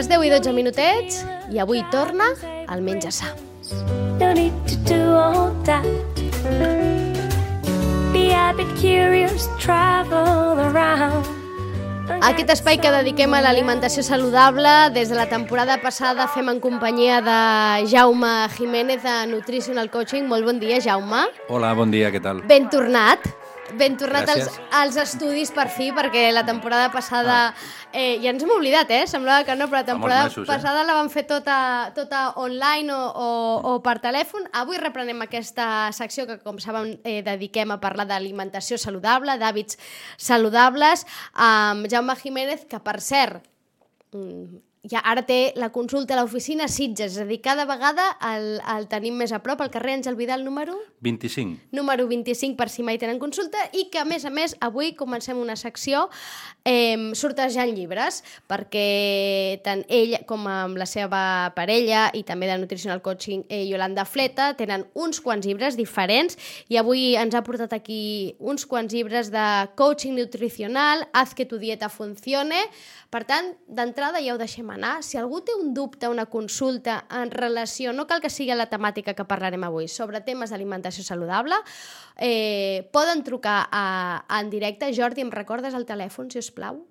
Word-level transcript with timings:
Les 0.00 0.08
10 0.08 0.22
i 0.24 0.28
12 0.32 0.52
minutets 0.56 1.16
i 1.52 1.58
avui 1.60 1.82
torna 1.92 2.30
el 2.72 2.80
Menja 2.80 3.10
Sa. 3.12 3.34
No 4.16 4.30
need 4.32 4.54
to 4.64 4.78
do 4.88 4.96
all 5.12 5.50
that. 5.66 5.84
Be 8.08 8.32
a 8.32 8.54
bit 8.56 8.70
curious, 8.80 9.44
travel 9.60 10.56
around. 10.56 11.28
Aquest 12.30 12.54
espai 12.56 12.80
que 12.80 12.94
dediquem 12.94 13.36
a 13.36 13.42
l'alimentació 13.44 14.00
saludable, 14.00 14.72
des 14.96 15.12
de 15.12 15.20
la 15.20 15.28
temporada 15.28 15.76
passada 15.84 16.30
fem 16.32 16.48
en 16.48 16.64
companyia 16.64 17.20
de 17.20 17.84
Jaume 17.92 18.48
Jiménez 18.56 19.04
de 19.04 19.18
Nutritional 19.28 19.92
Coaching. 19.92 20.24
Molt 20.24 20.48
bon 20.48 20.64
dia, 20.64 20.80
Jaume. 20.80 21.26
Hola, 21.52 21.76
bon 21.76 21.92
dia, 21.92 22.08
què 22.08 22.24
tal? 22.24 22.40
Ben 22.48 22.72
tornat. 22.72 23.28
Ben 23.78 23.96
tornat 24.00 24.28
als, 24.32 24.56
als 24.74 24.96
estudis 25.00 25.52
per 25.54 25.68
fi, 25.72 25.90
perquè 25.96 26.30
la 26.32 26.44
temporada 26.46 26.90
passada... 26.92 27.42
Eh, 27.90 28.20
ja 28.22 28.30
ens 28.30 28.44
hem 28.44 28.52
oblidat, 28.54 28.90
eh? 28.94 29.02
Semblava 29.10 29.42
que 29.42 29.56
no, 29.58 29.66
però 29.66 29.80
la 29.80 29.88
temporada 29.88 30.28
mesos, 30.28 30.44
eh? 30.44 30.46
passada 30.46 30.84
la 30.86 30.94
vam 30.94 31.08
fer 31.10 31.24
tota, 31.26 31.90
tota 31.96 32.20
online 32.38 32.94
o, 32.94 33.00
o, 33.10 33.28
o 33.72 33.74
per 33.82 33.96
telèfon. 34.04 34.46
Avui 34.60 34.78
reprenem 34.78 35.26
aquesta 35.26 35.90
secció 35.96 36.28
que, 36.28 36.38
com 36.44 36.62
saben, 36.62 36.94
eh, 37.02 37.18
dediquem 37.26 37.74
a 37.74 37.80
parlar 37.82 38.06
d'alimentació 38.06 38.78
saludable, 38.78 39.34
d'hàbits 39.42 39.80
saludables, 40.16 41.06
amb 41.34 41.90
Jaume 41.90 42.14
Jiménez, 42.22 42.62
que, 42.70 42.78
per 42.78 43.00
cert, 43.02 43.42
mm, 44.14 44.69
ja 44.88 45.02
ara 45.04 45.26
té 45.28 45.52
la 45.60 45.68
consulta 45.74 46.14
a 46.14 46.22
l'oficina 46.22 46.64
Sitges, 46.68 47.12
és 47.12 47.20
a 47.20 47.26
dir, 47.28 47.40
cada 47.44 47.66
vegada 47.68 48.06
el, 48.30 48.46
el 48.64 48.86
tenim 48.88 49.18
més 49.20 49.32
a 49.36 49.42
prop, 49.44 49.60
al 49.60 49.68
carrer 49.72 49.98
Àngel 49.98 50.16
Vidal 50.16 50.44
número 50.44 50.78
25. 51.04 51.68
número 51.76 52.06
25 52.08 52.56
per 52.56 52.70
si 52.72 52.84
mai 52.86 52.96
tenen 53.00 53.20
consulta 53.20 53.60
i 53.76 53.90
que 53.92 54.00
a 54.00 54.06
més 54.08 54.24
a 54.24 54.32
més 54.32 54.56
avui 54.64 54.94
comencem 54.96 55.36
una 55.36 55.56
secció 55.60 56.06
eh, 56.64 57.12
sortejant 57.12 57.74
llibres 57.76 58.22
perquè 58.48 59.60
tant 59.64 59.84
ell 59.92 60.16
com 60.28 60.48
amb 60.48 60.80
la 60.80 60.88
seva 60.88 61.52
parella 61.56 62.08
i 62.16 62.24
també 62.24 62.48
de 62.48 62.56
Nutritional 62.62 63.02
Coaching 63.04 63.44
eh, 63.48 63.66
Yolanda 63.68 64.06
Fleta 64.08 64.54
tenen 64.56 64.86
uns 64.94 65.20
quants 65.20 65.44
llibres 65.44 65.76
diferents 65.76 66.40
i 66.72 66.80
avui 66.80 67.18
ens 67.20 67.36
ha 67.36 67.44
portat 67.44 67.76
aquí 67.76 68.36
uns 68.40 68.64
quants 68.64 68.96
llibres 68.96 69.28
de 69.28 69.44
coaching 69.76 70.16
nutricional, 70.16 71.04
haz 71.12 71.36
que 71.36 71.44
tu 71.44 71.60
dieta 71.60 71.92
funcione 71.92 72.64
per 73.10 73.24
tant, 73.26 73.48
d'entrada 73.66 74.20
ja 74.22 74.36
ho 74.36 74.38
deixem 74.38 74.69
anar. 74.70 75.00
Si 75.06 75.18
algú 75.18 75.40
té 75.44 75.54
un 75.56 75.72
dubte, 75.74 76.08
una 76.08 76.26
consulta 76.26 77.04
en 77.10 77.30
relació, 77.30 77.92
no 77.92 78.06
cal 78.06 78.22
que 78.22 78.30
sigui 78.30 78.54
la 78.56 78.68
temàtica 78.70 79.14
que 79.14 79.26
parlarem 79.28 79.64
avui, 79.66 79.88
sobre 79.88 80.22
temes 80.26 80.50
d'alimentació 80.50 81.04
saludable, 81.04 81.58
eh, 82.16 82.88
poden 82.92 83.24
trucar 83.24 83.66
a, 83.70 84.24
en 84.40 84.50
directe. 84.50 84.92
Jordi, 84.94 85.26
em 85.26 85.34
recordes 85.34 85.74
el 85.74 85.86
telèfon, 85.86 86.30
si 86.30 86.40
us 86.40 86.50
plau? 86.54 86.84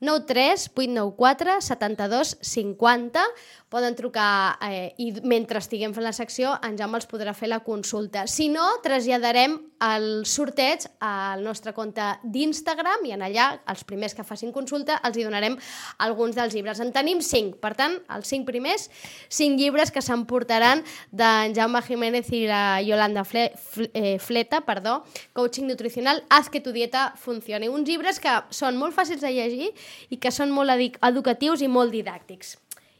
93 0.00 0.70
894 0.74 1.60
72 1.60 2.36
50 2.40 3.20
poden 3.68 3.94
trucar 3.94 4.56
eh, 4.64 4.94
i 4.96 5.10
mentre 5.28 5.60
estiguem 5.60 5.92
fent 5.92 6.06
la 6.06 6.14
secció 6.16 6.54
en 6.64 6.78
Jaume 6.78 6.96
els 7.00 7.08
podrà 7.10 7.34
fer 7.36 7.50
la 7.50 7.60
consulta. 7.66 8.24
Si 8.30 8.48
no, 8.48 8.64
traslladarem 8.84 9.58
el 9.84 10.06
sorteig 10.26 10.86
al 11.04 11.44
nostre 11.44 11.74
compte 11.76 12.04
d'Instagram 12.24 13.04
i 13.06 13.12
en 13.14 13.22
allà 13.26 13.50
els 13.68 13.84
primers 13.86 14.16
que 14.16 14.24
facin 14.26 14.54
consulta 14.54 14.96
els 15.06 15.18
hi 15.18 15.26
donarem 15.26 15.58
alguns 16.02 16.38
dels 16.38 16.56
llibres. 16.56 16.80
En 16.80 16.94
tenim 16.94 17.20
cinc, 17.22 17.58
per 17.62 17.74
tant, 17.78 17.98
els 18.14 18.30
cinc 18.30 18.46
primers, 18.48 18.88
cinc 19.28 19.60
llibres 19.60 19.92
que 19.92 20.02
s'emportaran 20.02 20.82
d'en 21.12 21.54
Jaume 21.54 21.82
Jiménez 21.84 22.32
i 22.32 22.46
la 22.48 22.80
Yolanda 22.84 23.26
Fle 23.28 23.50
Fle 23.58 23.90
eh, 23.92 24.16
Fleta, 24.18 24.62
perdó, 24.66 25.02
Coaching 25.36 25.68
Nutricional, 25.68 26.24
Haz 26.30 26.48
que 26.48 26.60
tu 26.60 26.72
dieta 26.72 27.12
funcione. 27.16 27.68
Uns 27.68 27.86
llibres 27.88 28.18
que 28.22 28.32
són 28.54 28.80
molt 28.80 28.96
fàcils 28.96 29.20
de 29.22 29.34
llegir 29.34 29.70
i 30.10 30.20
que 30.20 30.32
són 30.34 30.54
molt 30.54 30.74
edu- 30.76 30.96
educatius 31.10 31.62
i 31.62 31.68
molt 31.68 31.94
didàctics. 31.94 32.56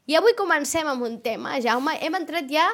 I 0.08 0.16
avui 0.16 0.32
comencem 0.32 0.86
amb 0.88 1.04
un 1.04 1.18
tema, 1.20 1.58
Jaume, 1.60 1.92
hem 2.00 2.14
entrat 2.16 2.46
ja 2.48 2.64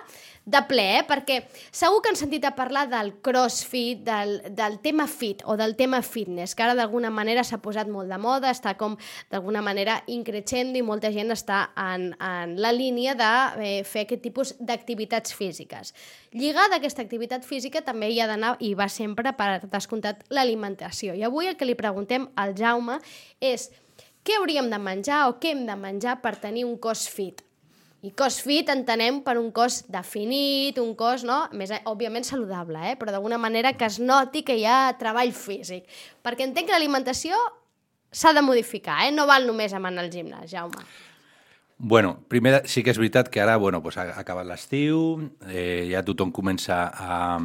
de 0.46 0.60
ple, 0.68 0.84
eh? 1.00 1.02
perquè 1.02 1.40
segur 1.74 1.98
que 1.98 2.12
han 2.12 2.18
sentit 2.20 2.44
a 2.46 2.52
parlar 2.54 2.84
del 2.92 3.10
crossfit, 3.26 4.04
del, 4.06 4.36
del 4.54 4.76
tema 4.84 5.08
fit 5.10 5.42
o 5.50 5.56
del 5.58 5.74
tema 5.74 5.98
fitness, 6.06 6.54
que 6.54 6.62
ara 6.62 6.76
d'alguna 6.78 7.10
manera 7.10 7.42
s'ha 7.42 7.58
posat 7.64 7.90
molt 7.90 8.12
de 8.12 8.20
moda, 8.22 8.54
està 8.54 8.76
com 8.78 8.94
d'alguna 9.34 9.64
manera 9.66 9.98
increixent 10.06 10.70
i 10.78 10.86
molta 10.86 11.10
gent 11.10 11.34
està 11.34 11.64
en, 11.74 12.12
en 12.22 12.54
la 12.62 12.70
línia 12.70 13.18
de 13.18 13.34
eh, 13.58 13.76
fer 13.82 14.06
aquest 14.06 14.22
tipus 14.22 14.54
d'activitats 14.60 15.34
físiques. 15.34 15.90
Lligada 16.30 16.78
a 16.78 16.82
aquesta 16.84 17.02
activitat 17.02 17.42
física 17.42 17.82
també 17.82 18.12
hi 18.14 18.22
ha 18.22 18.30
d'anar, 18.30 18.54
i 18.62 18.76
va 18.78 18.86
sempre 18.86 19.34
per 19.34 19.64
descomptat, 19.64 20.22
l'alimentació. 20.30 21.18
I 21.18 21.26
avui 21.26 21.50
el 21.50 21.58
que 21.58 21.66
li 21.66 21.74
preguntem 21.74 22.30
al 22.38 22.54
Jaume 22.54 23.02
és 23.42 23.72
què 24.24 24.38
hauríem 24.40 24.70
de 24.72 24.80
menjar 24.80 25.26
o 25.28 25.36
què 25.40 25.52
hem 25.52 25.66
de 25.68 25.76
menjar 25.76 26.18
per 26.24 26.36
tenir 26.40 26.64
un 26.64 26.78
cos 26.80 27.06
fit. 27.12 27.42
I 28.04 28.10
cos 28.12 28.36
fit 28.44 28.68
entenem 28.68 29.22
per 29.24 29.38
un 29.40 29.48
cos 29.56 29.82
definit, 29.88 30.76
un 30.80 30.92
cos, 30.96 31.22
no? 31.24 31.46
Més, 31.56 31.70
eh, 31.72 31.80
òbviament 31.88 32.26
saludable, 32.26 32.82
eh? 32.90 32.98
però 33.00 33.14
d'alguna 33.14 33.38
manera 33.40 33.72
que 33.80 33.88
es 33.88 33.96
noti 34.00 34.42
que 34.44 34.58
hi 34.60 34.66
ha 34.68 34.92
treball 35.00 35.32
físic. 35.32 35.88
Perquè 36.24 36.44
entenc 36.44 36.68
que 36.68 36.76
l'alimentació 36.76 37.38
s'ha 38.12 38.34
de 38.36 38.44
modificar, 38.44 39.06
eh? 39.06 39.12
no 39.12 39.24
val 39.30 39.48
només 39.48 39.72
amb 39.72 39.88
anar 39.88 40.04
al 40.04 40.12
gimnàs, 40.12 40.50
Jaume. 40.52 40.84
Bueno, 41.78 42.18
primer 42.28 42.60
sí 42.70 42.84
que 42.84 42.92
és 42.92 43.00
veritat 43.00 43.28
que 43.32 43.40
ara 43.42 43.56
bueno, 43.56 43.80
pues, 43.82 43.96
ha 43.98 44.06
acabat 44.20 44.46
l'estiu, 44.46 45.30
eh, 45.48 45.88
ja 45.90 46.04
tothom 46.04 46.30
comença 46.32 46.84
a, 46.92 47.40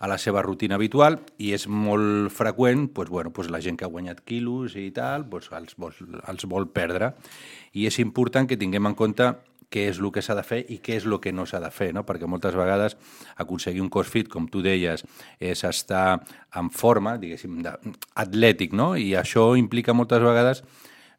a 0.00 0.08
la 0.08 0.16
seva 0.18 0.42
rutina 0.42 0.78
habitual 0.80 1.20
i 1.38 1.52
és 1.52 1.66
molt 1.68 2.32
freqüent 2.32 2.88
pues, 2.96 3.12
bueno, 3.12 3.30
pues, 3.36 3.50
la 3.52 3.60
gent 3.60 3.76
que 3.78 3.84
ha 3.84 3.92
guanyat 3.92 4.24
quilos 4.24 4.74
i 4.80 4.88
tal 4.96 5.26
pues, 5.28 5.50
els, 5.52 5.76
vol, 5.76 5.94
els 6.26 6.48
vol 6.48 6.66
perdre. 6.72 7.12
I 7.76 7.86
és 7.86 8.00
important 8.00 8.48
que 8.48 8.58
tinguem 8.58 8.88
en 8.88 8.96
compte 8.96 9.28
què 9.70 9.86
és 9.92 10.00
el 10.02 10.10
que 10.10 10.22
s'ha 10.24 10.34
de 10.34 10.42
fer 10.42 10.64
i 10.72 10.80
què 10.82 10.96
és 10.98 11.06
el 11.06 11.20
que 11.22 11.32
no 11.32 11.44
s'ha 11.46 11.60
de 11.62 11.70
fer, 11.70 11.92
no? 11.94 12.02
perquè 12.08 12.26
moltes 12.26 12.56
vegades 12.58 12.96
aconseguir 13.38 13.84
un 13.84 13.90
cos 13.92 14.10
fit, 14.10 14.28
com 14.28 14.48
tu 14.50 14.64
deies, 14.64 15.04
és 15.38 15.64
estar 15.68 16.20
en 16.58 16.72
forma, 16.74 17.14
diguéssim, 17.22 17.60
atlètic, 18.18 18.74
no? 18.74 18.96
i 18.98 19.12
això 19.14 19.52
implica 19.60 19.94
moltes 19.94 20.24
vegades 20.26 20.64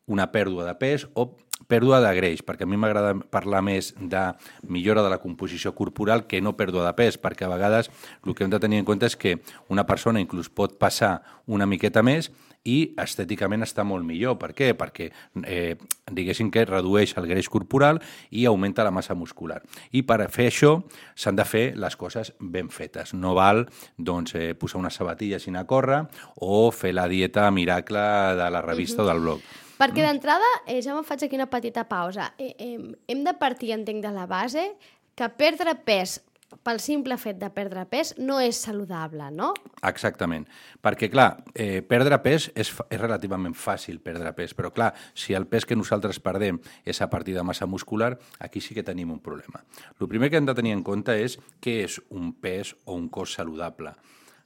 una 0.07 0.31
pèrdua 0.31 0.65
de 0.65 0.75
pes 0.79 1.07
o 1.13 1.31
pèrdua 1.71 2.01
de 2.03 2.11
greix, 2.17 2.41
perquè 2.43 2.65
a 2.65 2.69
mi 2.69 2.77
m'agrada 2.79 3.13
parlar 3.31 3.61
més 3.63 3.93
de 3.95 4.23
millora 4.67 5.03
de 5.05 5.11
la 5.13 5.21
composició 5.21 5.75
corporal 5.77 6.25
que 6.27 6.41
no 6.41 6.57
pèrdua 6.57 6.87
de 6.87 6.93
pes, 6.97 7.19
perquè 7.21 7.45
a 7.45 7.51
vegades 7.53 7.91
el 8.25 8.35
que 8.35 8.43
hem 8.43 8.51
de 8.51 8.59
tenir 8.59 8.81
en 8.81 8.87
compte 8.87 9.07
és 9.07 9.15
que 9.15 9.37
una 9.69 9.85
persona 9.87 10.21
inclús 10.23 10.49
pot 10.49 10.77
passar 10.81 11.19
una 11.47 11.69
miqueta 11.69 12.03
més 12.03 12.31
i 12.67 12.93
estèticament 13.01 13.65
està 13.65 13.85
molt 13.87 14.05
millor. 14.05 14.37
Per 14.41 14.51
què? 14.57 14.71
Perquè 14.77 15.07
eh, 15.45 15.77
diguéssim 16.11 16.51
que 16.53 16.65
redueix 16.67 17.15
el 17.17 17.27
greix 17.29 17.49
corporal 17.49 18.01
i 18.29 18.45
augmenta 18.45 18.85
la 18.85 18.93
massa 18.93 19.17
muscular. 19.17 19.61
I 19.97 20.03
per 20.05 20.27
fer 20.33 20.49
això 20.51 20.75
s'han 21.15 21.39
de 21.39 21.47
fer 21.47 21.65
les 21.79 21.97
coses 21.97 22.33
ben 22.39 22.69
fetes. 22.69 23.15
No 23.15 23.33
val 23.37 23.65
doncs, 23.97 24.35
eh, 24.35 24.53
posar 24.53 24.81
unes 24.81 24.97
sabatilles 24.97 25.47
i 25.47 25.53
anar 25.53 25.65
a 25.65 25.71
córrer 25.71 26.03
o 26.35 26.69
fer 26.71 26.93
la 26.93 27.07
dieta 27.09 27.49
miracle 27.51 28.05
de 28.37 28.49
la 28.53 28.61
revista 28.61 29.01
uh 29.01 29.05
-huh. 29.05 29.09
o 29.09 29.13
del 29.13 29.21
blog. 29.21 29.41
Perquè 29.81 30.03
d'entrada, 30.05 30.45
eh, 30.69 30.77
ja 30.85 30.93
me'n 30.93 31.05
faig 31.07 31.23
aquí 31.25 31.37
una 31.39 31.49
petita 31.49 31.87
pausa. 31.89 32.35
Eh, 32.37 32.53
eh, 32.59 32.91
hem 33.09 33.23
de 33.25 33.33
partir, 33.33 33.71
entenc, 33.73 34.03
de 34.03 34.11
la 34.13 34.27
base 34.29 34.75
que 35.17 35.29
perdre 35.33 35.73
pes 35.73 36.19
pel 36.61 36.77
simple 36.83 37.15
fet 37.17 37.39
de 37.39 37.47
perdre 37.49 37.87
pes 37.89 38.11
no 38.19 38.37
és 38.43 38.59
saludable, 38.61 39.31
no? 39.33 39.55
Exactament. 39.87 40.45
Perquè, 40.83 41.09
clar, 41.09 41.41
eh, 41.55 41.81
perdre 41.81 42.19
pes 42.21 42.51
és, 42.53 42.69
és 42.69 43.01
relativament 43.01 43.55
fàcil 43.57 43.97
perdre 44.05 44.35
pes, 44.37 44.53
però, 44.53 44.69
clar, 44.69 44.91
si 45.15 45.33
el 45.33 45.47
pes 45.49 45.65
que 45.65 45.79
nosaltres 45.79 46.21
perdem 46.21 46.61
és 46.85 47.01
a 47.01 47.09
partir 47.09 47.33
de 47.33 47.41
massa 47.47 47.65
muscular, 47.65 48.19
aquí 48.37 48.61
sí 48.61 48.77
que 48.77 48.85
tenim 48.85 49.09
un 49.09 49.19
problema. 49.19 49.63
El 49.99 50.11
primer 50.11 50.29
que 50.29 50.37
hem 50.37 50.45
de 50.45 50.53
tenir 50.53 50.75
en 50.77 50.83
compte 50.83 51.17
és 51.17 51.39
què 51.63 51.81
és 51.87 51.97
un 52.11 52.35
pes 52.37 52.75
o 52.85 52.93
un 52.93 53.09
cos 53.09 53.33
saludable. 53.33 53.95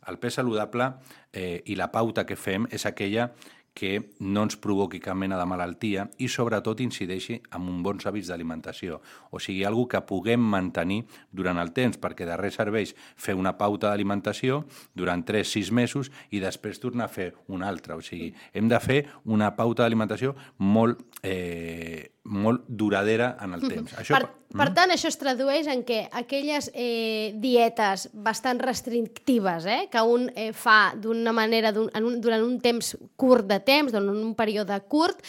El 0.08 0.20
pes 0.22 0.38
saludable 0.38 0.94
eh, 1.34 1.64
i 1.66 1.76
la 1.76 1.92
pauta 1.92 2.26
que 2.30 2.38
fem 2.38 2.68
és 2.72 2.86
aquella 2.86 3.32
que 3.76 4.16
no 4.24 4.46
ens 4.48 4.56
provoqui 4.56 5.02
cap 5.04 5.18
mena 5.20 5.38
de 5.38 5.46
malaltia 5.46 6.08
i 6.24 6.30
sobretot 6.32 6.80
incideixi 6.82 7.42
en 7.58 7.68
un 7.68 7.84
bons 7.84 8.08
hàbits 8.08 8.32
d'alimentació. 8.32 9.02
O 9.36 9.42
sigui, 9.44 9.66
algo 9.68 9.84
que 9.92 10.02
puguem 10.08 10.40
mantenir 10.40 11.02
durant 11.36 11.60
el 11.60 11.74
temps, 11.76 12.00
perquè 12.00 12.26
de 12.26 12.40
res 12.40 12.56
serveix 12.56 12.96
fer 13.20 13.36
una 13.36 13.58
pauta 13.60 13.92
d'alimentació 13.92 14.64
durant 14.96 15.26
3-6 15.28 15.74
mesos 15.76 16.12
i 16.32 16.40
després 16.40 16.80
tornar 16.80 17.10
a 17.10 17.16
fer 17.20 17.34
una 17.52 17.68
altra. 17.68 18.00
O 18.00 18.02
sigui, 18.02 18.32
hem 18.56 18.72
de 18.72 18.80
fer 18.80 19.02
una 19.26 19.52
pauta 19.60 19.84
d'alimentació 19.84 20.38
molt, 20.58 21.04
eh, 21.22 22.15
molt 22.26 22.66
duradera 22.68 23.36
en 23.42 23.54
el 23.54 23.64
temps. 23.70 23.94
Això, 24.00 24.18
Per, 24.18 24.58
per 24.58 24.70
tant, 24.74 24.92
això 24.94 25.10
es 25.12 25.18
tradueix 25.22 25.68
en 25.70 25.84
que 25.86 26.04
aquelles 26.12 26.72
eh, 26.74 27.34
dietes 27.42 28.08
bastant 28.14 28.60
restrictives 28.60 29.68
eh, 29.70 29.82
que 29.94 30.02
un 30.02 30.32
eh, 30.34 30.52
fa 30.54 30.96
d'una 30.98 31.34
manera, 31.38 31.72
d'un, 31.76 31.92
en 31.94 32.08
un, 32.10 32.20
durant 32.22 32.44
un 32.44 32.58
temps 32.64 32.96
curt 33.16 33.46
de 33.50 33.60
temps, 33.62 33.94
durant 33.94 34.10
un 34.10 34.34
període 34.38 34.80
curt, 34.90 35.22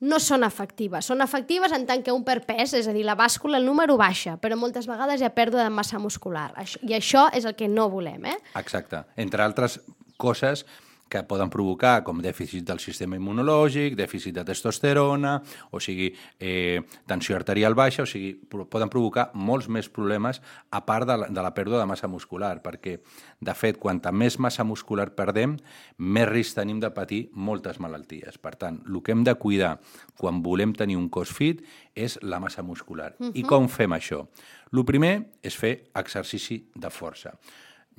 no 0.00 0.16
són 0.16 0.46
efectives. 0.48 1.04
Són 1.10 1.20
efectives 1.20 1.72
en 1.76 1.84
tant 1.86 2.00
que 2.02 2.12
un 2.16 2.24
perd 2.24 2.46
pes, 2.48 2.72
és 2.78 2.88
a 2.88 2.94
dir, 2.96 3.04
la 3.04 3.18
bàscula, 3.20 3.60
el 3.60 3.68
número 3.68 3.98
baixa, 4.00 4.38
però 4.40 4.56
moltes 4.56 4.88
vegades 4.88 5.20
hi 5.20 5.28
ha 5.28 5.34
pèrdua 5.36 5.66
de 5.66 5.74
massa 5.76 6.00
muscular. 6.00 6.54
I 6.80 6.96
això 6.96 7.28
és 7.36 7.44
el 7.44 7.56
que 7.58 7.68
no 7.68 7.90
volem, 7.92 8.30
eh? 8.32 8.38
Exacte. 8.56 9.04
Entre 9.20 9.44
altres 9.44 9.82
coses 10.16 10.64
que 11.10 11.24
poden 11.26 11.50
provocar 11.50 12.00
com 12.06 12.22
dèficit 12.22 12.64
del 12.68 12.78
sistema 12.80 13.18
immunològic, 13.18 13.96
dèficit 13.98 14.36
de 14.38 14.44
testosterona, 14.46 15.34
o 15.74 15.80
sigui, 15.82 16.12
eh, 16.38 16.80
tensió 17.10 17.36
arterial 17.36 17.74
baixa, 17.74 18.04
o 18.04 18.08
sigui, 18.08 18.32
poden 18.48 18.88
provocar 18.88 19.30
molts 19.34 19.68
més 19.68 19.90
problemes 19.90 20.40
a 20.70 20.84
part 20.86 21.08
de 21.10 21.16
la, 21.18 21.28
de 21.28 21.42
la 21.42 21.52
pèrdua 21.56 21.82
de 21.82 21.88
massa 21.90 22.08
muscular, 22.08 22.60
perquè, 22.62 23.00
de 23.40 23.54
fet, 23.58 23.80
quanta 23.82 24.12
més 24.12 24.38
massa 24.38 24.64
muscular 24.64 25.10
perdem, 25.18 25.58
més 25.98 26.28
risc 26.30 26.56
tenim 26.56 26.80
de 26.80 26.92
patir 26.94 27.24
moltes 27.34 27.80
malalties. 27.82 28.38
Per 28.38 28.54
tant, 28.56 28.80
el 28.86 29.02
que 29.02 29.12
hem 29.12 29.26
de 29.26 29.34
cuidar 29.34 29.76
quan 30.16 30.40
volem 30.46 30.72
tenir 30.78 30.96
un 30.96 31.10
cos 31.10 31.34
fit 31.34 31.64
és 31.94 32.18
la 32.22 32.38
massa 32.40 32.62
muscular. 32.62 33.16
Uh 33.18 33.26
-huh. 33.26 33.32
I 33.34 33.42
com 33.42 33.68
fem 33.68 33.90
això? 33.90 34.26
El 34.72 34.84
primer 34.84 35.30
és 35.42 35.56
fer 35.56 35.90
exercici 35.94 36.70
de 36.74 36.90
força. 36.90 37.34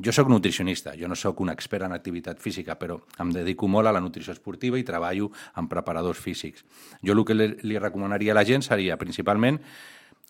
Jo 0.04 0.12
sóc 0.12 0.30
nutricionista, 0.30 0.96
jo 0.98 1.08
no 1.08 1.16
sóc 1.16 1.42
un 1.44 1.52
expert 1.52 1.86
en 1.86 1.94
activitat 1.94 2.40
física, 2.42 2.74
però 2.80 2.98
em 3.22 3.30
dedico 3.36 3.68
molt 3.70 3.86
a 3.86 3.92
la 3.94 4.02
nutrició 4.02 4.34
esportiva 4.34 4.80
i 4.80 4.86
treballo 4.88 5.30
amb 5.54 5.70
preparadors 5.70 6.18
físics. 6.18 6.64
Jo 7.06 7.14
el 7.14 7.22
que 7.26 7.36
li, 7.38 7.78
recomanaria 7.78 8.34
a 8.34 8.40
la 8.40 8.46
gent 8.48 8.66
seria, 8.66 8.98
principalment, 8.98 9.60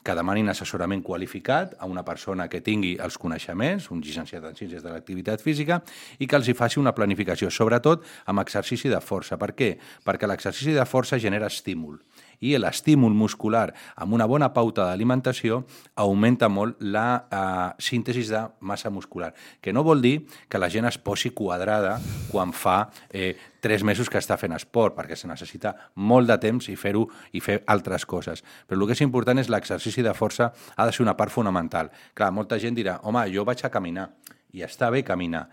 que 0.04 0.16
demanin 0.18 0.50
assessorament 0.50 1.04
qualificat 1.06 1.76
a 1.80 1.86
una 1.86 2.04
persona 2.04 2.50
que 2.50 2.60
tingui 2.66 2.96
els 3.00 3.20
coneixements, 3.22 3.92
un 3.94 4.02
llicenciat 4.02 4.44
en 4.50 4.58
ciències 4.58 4.84
de 4.84 4.92
l'activitat 4.92 5.40
física, 5.46 5.80
i 6.20 6.28
que 6.28 6.36
els 6.36 6.50
hi 6.50 6.58
faci 6.58 6.82
una 6.82 6.96
planificació, 6.98 7.52
sobretot 7.54 8.04
amb 8.26 8.42
exercici 8.42 8.90
de 8.90 9.00
força. 9.00 9.38
Per 9.38 9.54
què? 9.56 9.76
Perquè 10.04 10.28
l'exercici 10.28 10.74
de 10.76 10.88
força 10.90 11.22
genera 11.22 11.48
estímul 11.48 12.02
i 12.42 12.56
l'estímul 12.58 13.14
muscular 13.16 13.70
amb 13.96 14.18
una 14.18 14.28
bona 14.30 14.52
pauta 14.54 14.88
d'alimentació 14.90 15.62
augmenta 16.02 16.50
molt 16.50 16.82
la 16.82 17.06
eh, 17.22 17.70
síntesi 17.82 18.26
de 18.30 18.44
massa 18.60 18.90
muscular, 18.90 19.32
que 19.62 19.74
no 19.74 19.86
vol 19.86 20.02
dir 20.02 20.16
que 20.50 20.60
la 20.60 20.70
gent 20.70 20.90
es 20.90 20.98
posi 20.98 21.32
quadrada 21.38 21.98
quan 22.32 22.54
fa 22.54 22.90
eh, 23.10 23.36
tres 23.62 23.86
mesos 23.86 24.10
que 24.10 24.18
està 24.18 24.38
fent 24.42 24.56
esport, 24.58 24.96
perquè 24.98 25.16
se 25.16 25.30
necessita 25.30 25.76
molt 25.96 26.28
de 26.28 26.38
temps 26.42 26.70
i 26.70 26.76
fer-ho 26.76 27.06
i 27.38 27.42
fer 27.46 27.62
altres 27.70 28.08
coses. 28.10 28.42
Però 28.68 28.82
el 28.82 28.90
que 28.90 28.98
és 28.98 29.06
important 29.06 29.38
és 29.38 29.52
l'exercici 29.54 30.02
de 30.02 30.16
força 30.18 30.50
ha 30.76 30.86
de 30.88 30.96
ser 30.96 31.06
una 31.06 31.16
part 31.18 31.32
fonamental. 31.32 31.92
Clar, 32.18 32.34
molta 32.34 32.60
gent 32.60 32.76
dirà, 32.76 32.98
home, 33.06 33.28
jo 33.32 33.46
vaig 33.46 33.62
a 33.64 33.74
caminar, 33.74 34.10
i 34.52 34.66
està 34.66 34.90
bé 34.92 35.04
caminar, 35.08 35.46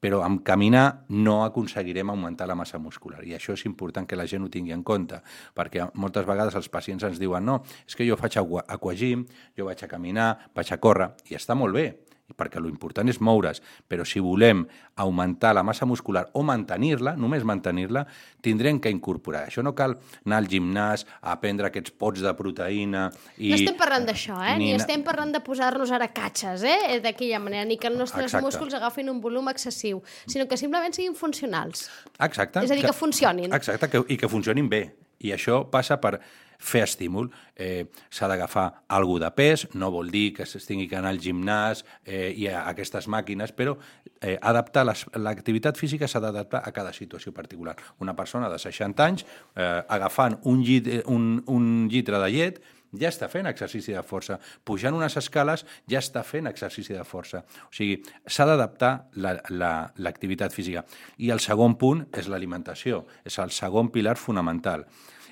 però 0.00 0.22
amb 0.24 0.42
caminar 0.46 1.06
no 1.08 1.38
aconseguirem 1.44 2.10
augmentar 2.12 2.46
la 2.48 2.56
massa 2.58 2.78
muscular. 2.78 3.22
I 3.24 3.36
això 3.36 3.56
és 3.56 3.64
important 3.66 4.06
que 4.06 4.18
la 4.18 4.26
gent 4.26 4.44
ho 4.44 4.50
tingui 4.52 4.74
en 4.76 4.84
compte, 4.86 5.22
perquè 5.56 5.88
moltes 5.94 6.26
vegades 6.28 6.54
els 6.54 6.68
pacients 6.72 7.06
ens 7.08 7.20
diuen 7.22 7.44
no, 7.44 7.62
és 7.86 7.96
que 7.96 8.06
jo 8.06 8.18
faig 8.20 8.38
aquagym, 8.38 9.26
jo 9.56 9.68
vaig 9.68 9.82
a 9.82 9.90
caminar, 9.90 10.30
vaig 10.54 10.72
a 10.72 10.80
córrer, 10.82 11.12
i 11.30 11.38
està 11.38 11.56
molt 11.58 11.74
bé, 11.74 11.88
perquè 12.34 12.60
lo 12.60 12.68
important 12.68 13.08
és 13.08 13.20
moure's, 13.22 13.60
però 13.86 14.04
si 14.06 14.20
volem 14.22 14.64
augmentar 15.02 15.52
la 15.54 15.62
massa 15.66 15.86
muscular 15.86 16.24
o 16.34 16.42
mantenir-la, 16.46 17.14
només 17.20 17.44
mantenir-la, 17.46 18.06
tindrem 18.42 18.80
que 18.82 18.90
incorporar. 18.90 19.44
Això 19.46 19.62
no 19.62 19.74
cal 19.78 19.96
anar 20.24 20.40
al 20.42 20.48
gimnàs 20.50 21.06
a 21.22 21.36
prendre 21.42 21.70
aquests 21.70 21.94
pots 21.94 22.24
de 22.24 22.32
proteïna... 22.36 23.06
I... 23.38 23.52
No 23.52 23.60
estem 23.60 23.78
parlant 23.78 24.08
d'això, 24.08 24.40
eh? 24.42 24.56
Ni, 24.58 24.72
ni 24.72 24.78
estem 24.78 25.04
parlant 25.06 25.34
de 25.34 25.42
posar-nos 25.44 25.92
ara 25.94 26.10
catxes, 26.14 26.66
eh? 26.66 26.98
D'aquella 27.04 27.40
manera, 27.42 27.66
ni 27.68 27.78
que 27.78 27.90
els 27.92 27.98
nostres 28.00 28.30
Exacte. 28.30 28.46
músculs 28.48 28.78
agafin 28.78 29.12
un 29.12 29.20
volum 29.22 29.52
excessiu, 29.52 30.02
sinó 30.26 30.48
que 30.50 30.58
simplement 30.58 30.96
siguin 30.96 31.14
funcionals. 31.14 31.86
Exacte. 32.18 32.64
És 32.64 32.72
a 32.72 32.74
dir, 32.74 32.82
que, 32.82 32.90
que 32.90 32.98
funcionin. 32.98 33.54
Exacte, 33.54 33.90
que, 33.92 34.02
i 34.10 34.18
que 34.18 34.30
funcionin 34.32 34.70
bé. 34.72 34.86
I 35.24 35.32
això 35.32 35.62
passa 35.72 35.96
per 36.02 36.18
fer 36.58 36.84
estímul. 36.86 37.30
Eh, 37.56 37.86
S'ha 38.10 38.28
d'agafar 38.28 38.84
algú 38.88 39.18
de 39.18 39.30
pes, 39.34 39.66
no 39.74 39.90
vol 39.90 40.10
dir 40.10 40.32
que 40.36 40.44
es 40.44 40.66
tingui 40.66 40.88
que 40.88 40.98
anar 40.98 41.14
al 41.14 41.20
gimnàs 41.22 41.84
eh, 42.04 42.32
i 42.36 42.48
a 42.48 42.66
aquestes 42.70 43.08
màquines, 43.08 43.52
però 43.56 43.76
eh, 44.20 44.36
adaptar 44.40 44.86
l'activitat 44.86 45.76
física 45.76 46.08
s'ha 46.08 46.20
d'adaptar 46.20 46.62
a 46.64 46.72
cada 46.72 46.92
situació 46.92 47.32
particular. 47.32 47.76
Una 48.00 48.16
persona 48.16 48.50
de 48.52 48.58
60 48.58 49.04
anys 49.04 49.26
eh, 49.54 49.82
agafant 49.88 50.40
un, 50.44 50.62
llit, 50.64 50.88
un, 51.06 51.42
un 51.46 51.88
llitre 51.90 52.20
de 52.22 52.32
llet 52.32 52.64
ja 53.00 53.10
està 53.10 53.28
fent 53.28 53.48
exercici 53.50 53.94
de 53.94 54.02
força. 54.06 54.38
Pujant 54.64 54.94
unes 54.96 55.16
escales 55.18 55.64
ja 55.90 56.00
està 56.00 56.22
fent 56.26 56.48
exercici 56.50 56.94
de 56.94 57.04
força. 57.04 57.42
O 57.66 57.74
sigui, 57.74 57.98
s'ha 58.26 58.46
d'adaptar 58.48 58.92
l'activitat 59.16 60.46
la, 60.46 60.52
la, 60.52 60.54
física. 60.54 60.84
I 61.18 61.32
el 61.34 61.42
segon 61.44 61.76
punt 61.80 62.06
és 62.16 62.30
l'alimentació. 62.32 63.04
És 63.24 63.38
el 63.42 63.52
segon 63.54 63.90
pilar 63.92 64.16
fonamental. 64.20 64.86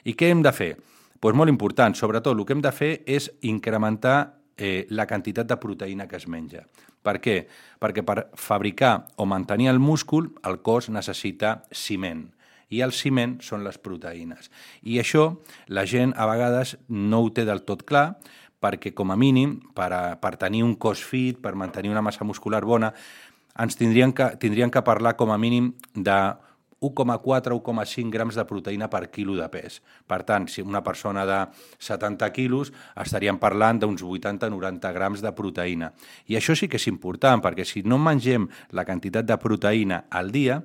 I 0.04 0.14
què 0.18 0.30
hem 0.32 0.42
de 0.44 0.52
fer? 0.52 0.74
Pues 1.24 1.32
molt 1.32 1.48
important. 1.48 1.94
Sobretot, 1.96 2.36
el 2.36 2.44
que 2.44 2.52
hem 2.52 2.60
de 2.60 2.70
fer 2.76 2.90
és 3.08 3.30
incrementar 3.48 4.34
eh, 4.60 4.84
la 4.92 5.06
quantitat 5.08 5.48
de 5.48 5.56
proteïna 5.56 6.04
que 6.04 6.18
es 6.20 6.26
menja. 6.28 6.66
Per 7.00 7.14
què? 7.24 7.36
Perquè 7.80 8.04
per 8.04 8.26
fabricar 8.36 9.06
o 9.16 9.24
mantenir 9.24 9.70
el 9.72 9.80
múscul, 9.80 10.34
el 10.44 10.58
cos 10.60 10.90
necessita 10.92 11.62
ciment 11.72 12.26
i 12.68 12.82
el 12.84 12.92
ciment 12.92 13.38
són 13.40 13.64
les 13.64 13.80
proteïnes. 13.80 14.50
I 14.84 15.00
això 15.00 15.38
la 15.72 15.86
gent 15.88 16.12
a 16.12 16.28
vegades 16.28 16.76
no 16.92 17.22
ho 17.24 17.32
té 17.32 17.48
del 17.48 17.64
tot 17.64 17.86
clar 17.88 18.18
perquè 18.60 18.92
com 18.92 19.08
a 19.08 19.16
mínim 19.16 19.62
per, 19.72 19.88
a, 19.96 20.02
per 20.20 20.36
tenir 20.36 20.60
un 20.68 20.76
cos 20.76 21.00
fit, 21.00 21.40
per 21.40 21.56
mantenir 21.56 21.88
una 21.88 22.04
massa 22.04 22.28
muscular 22.28 22.66
bona, 22.68 22.92
ens 23.56 23.80
tindrien 23.80 24.12
que, 24.12 24.34
tindrien 24.36 24.68
que 24.68 24.84
parlar 24.84 25.16
com 25.16 25.32
a 25.32 25.40
mínim 25.40 25.72
de 25.94 26.20
1,4 26.84 27.56
o 27.56 27.60
1,5 27.62 28.12
grams 28.12 28.36
de 28.36 28.44
proteïna 28.48 28.90
per 28.92 29.08
quilo 29.08 29.38
de 29.38 29.48
pes. 29.48 29.80
Per 30.06 30.20
tant, 30.28 30.48
si 30.52 30.62
una 30.62 30.84
persona 30.84 31.24
de 31.24 31.40
70 31.80 32.30
quilos 32.36 32.72
estaríem 33.00 33.40
parlant 33.40 33.80
d'uns 33.80 34.04
80-90 34.04 34.92
grams 34.96 35.24
de 35.24 35.32
proteïna. 35.32 35.94
I 36.28 36.36
això 36.40 36.56
sí 36.58 36.68
que 36.68 36.80
és 36.80 36.90
important, 36.92 37.40
perquè 37.44 37.64
si 37.64 37.84
no 37.88 37.98
mengem 37.98 38.50
la 38.76 38.84
quantitat 38.84 39.24
de 39.24 39.40
proteïna 39.40 40.04
al 40.10 40.34
dia, 40.34 40.60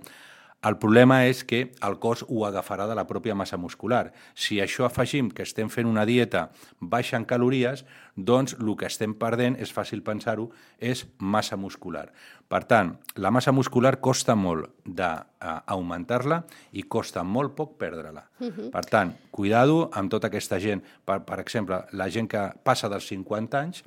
el 0.59 0.75
problema 0.75 1.21
és 1.23 1.45
que 1.47 1.59
el 1.87 1.93
cos 2.03 2.25
ho 2.27 2.41
agafarà 2.43 2.83
de 2.89 2.95
la 2.97 3.05
pròpia 3.07 3.31
massa 3.31 3.55
muscular. 3.55 4.09
Si 4.35 4.57
això 4.59 4.83
afegim 4.83 5.29
que 5.31 5.45
estem 5.47 5.69
fent 5.71 5.87
una 5.87 6.03
dieta 6.03 6.49
baixa 6.81 7.15
en 7.15 7.23
calories, 7.23 7.85
doncs 8.15 8.57
el 8.59 8.73
que 8.75 8.89
estem 8.91 9.13
perdent, 9.15 9.55
és 9.55 9.71
fàcil 9.71 10.03
pensar-ho, 10.03 10.49
és 10.75 11.05
massa 11.17 11.55
muscular. 11.55 12.09
Per 12.49 12.63
tant, 12.65 12.95
la 13.21 13.29
massa 13.29 13.51
muscular 13.53 13.99
costa 14.01 14.33
molt 14.33 14.71
d'augmentar-la 14.83 16.39
i 16.73 16.81
costa 16.89 17.21
molt 17.21 17.53
poc 17.53 17.75
perdre-la. 17.77 18.23
Uh 18.39 18.45
mhm. 18.45 18.53
-huh. 18.57 18.71
Per 18.71 18.85
tant, 18.85 19.13
cuidado 19.31 19.89
amb 19.93 20.09
tota 20.09 20.27
aquesta 20.27 20.59
gent. 20.59 20.83
Per, 21.05 21.23
per 21.25 21.39
exemple, 21.39 21.85
la 21.91 22.09
gent 22.09 22.27
que 22.27 22.51
passa 22.63 22.89
dels 22.89 23.05
50 23.07 23.59
anys 23.59 23.83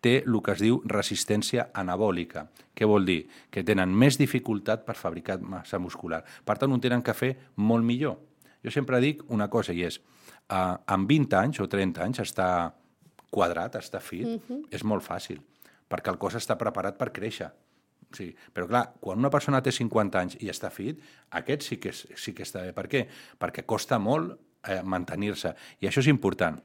té 0.00 0.24
el 0.26 0.42
que 0.42 0.52
es 0.52 0.60
diu 0.60 0.82
resistència 0.84 1.70
anabòlica. 1.72 2.48
Què 2.74 2.86
vol 2.86 3.04
dir? 3.04 3.28
Que 3.50 3.64
tenen 3.64 3.88
més 3.88 4.18
dificultat 4.18 4.84
per 4.84 4.94
fabricar 4.94 5.40
massa 5.40 5.78
muscular. 5.78 6.22
Per 6.44 6.58
tant, 6.58 6.72
ho 6.72 6.78
tenen 6.78 7.02
que 7.02 7.14
fer 7.14 7.36
molt 7.56 7.84
millor. 7.84 8.18
Jo 8.62 8.70
sempre 8.70 9.00
dic 9.00 9.22
una 9.28 9.48
cosa 9.48 9.72
i 9.72 9.82
és, 9.82 10.00
eh, 10.50 10.76
amb 10.86 11.08
20 11.08 11.36
anys 11.36 11.60
o 11.60 11.68
30 11.68 12.02
anys 12.02 12.20
està 12.20 12.72
quadrat, 13.30 13.74
està 13.76 14.00
fit, 14.00 14.26
uh 14.26 14.40
-huh. 14.48 14.66
és 14.70 14.84
molt 14.84 15.02
fàcil, 15.02 15.40
perquè 15.88 16.10
el 16.10 16.18
cos 16.18 16.34
està 16.34 16.56
preparat 16.58 16.98
per 16.98 17.10
créixer. 17.10 17.50
Sí, 18.16 18.30
però 18.52 18.68
clar, 18.70 18.84
quan 19.00 19.20
una 19.22 19.30
persona 19.32 19.62
té 19.64 19.72
50 19.74 20.20
anys 20.20 20.40
i 20.40 20.50
està 20.52 20.70
fit, 20.72 21.00
aquest 21.40 21.68
sí 21.68 21.78
que, 21.82 21.94
és, 21.94 22.04
sí 22.18 22.34
que 22.36 22.46
està 22.46 22.66
bé. 22.66 22.74
Per 22.76 22.88
què? 22.90 23.06
Perquè 23.40 23.64
costa 23.68 23.98
molt 24.02 24.34
eh, 24.68 24.82
mantenir-se. 24.84 25.54
I 25.80 25.90
això 25.90 26.04
és 26.04 26.10
important. 26.12 26.60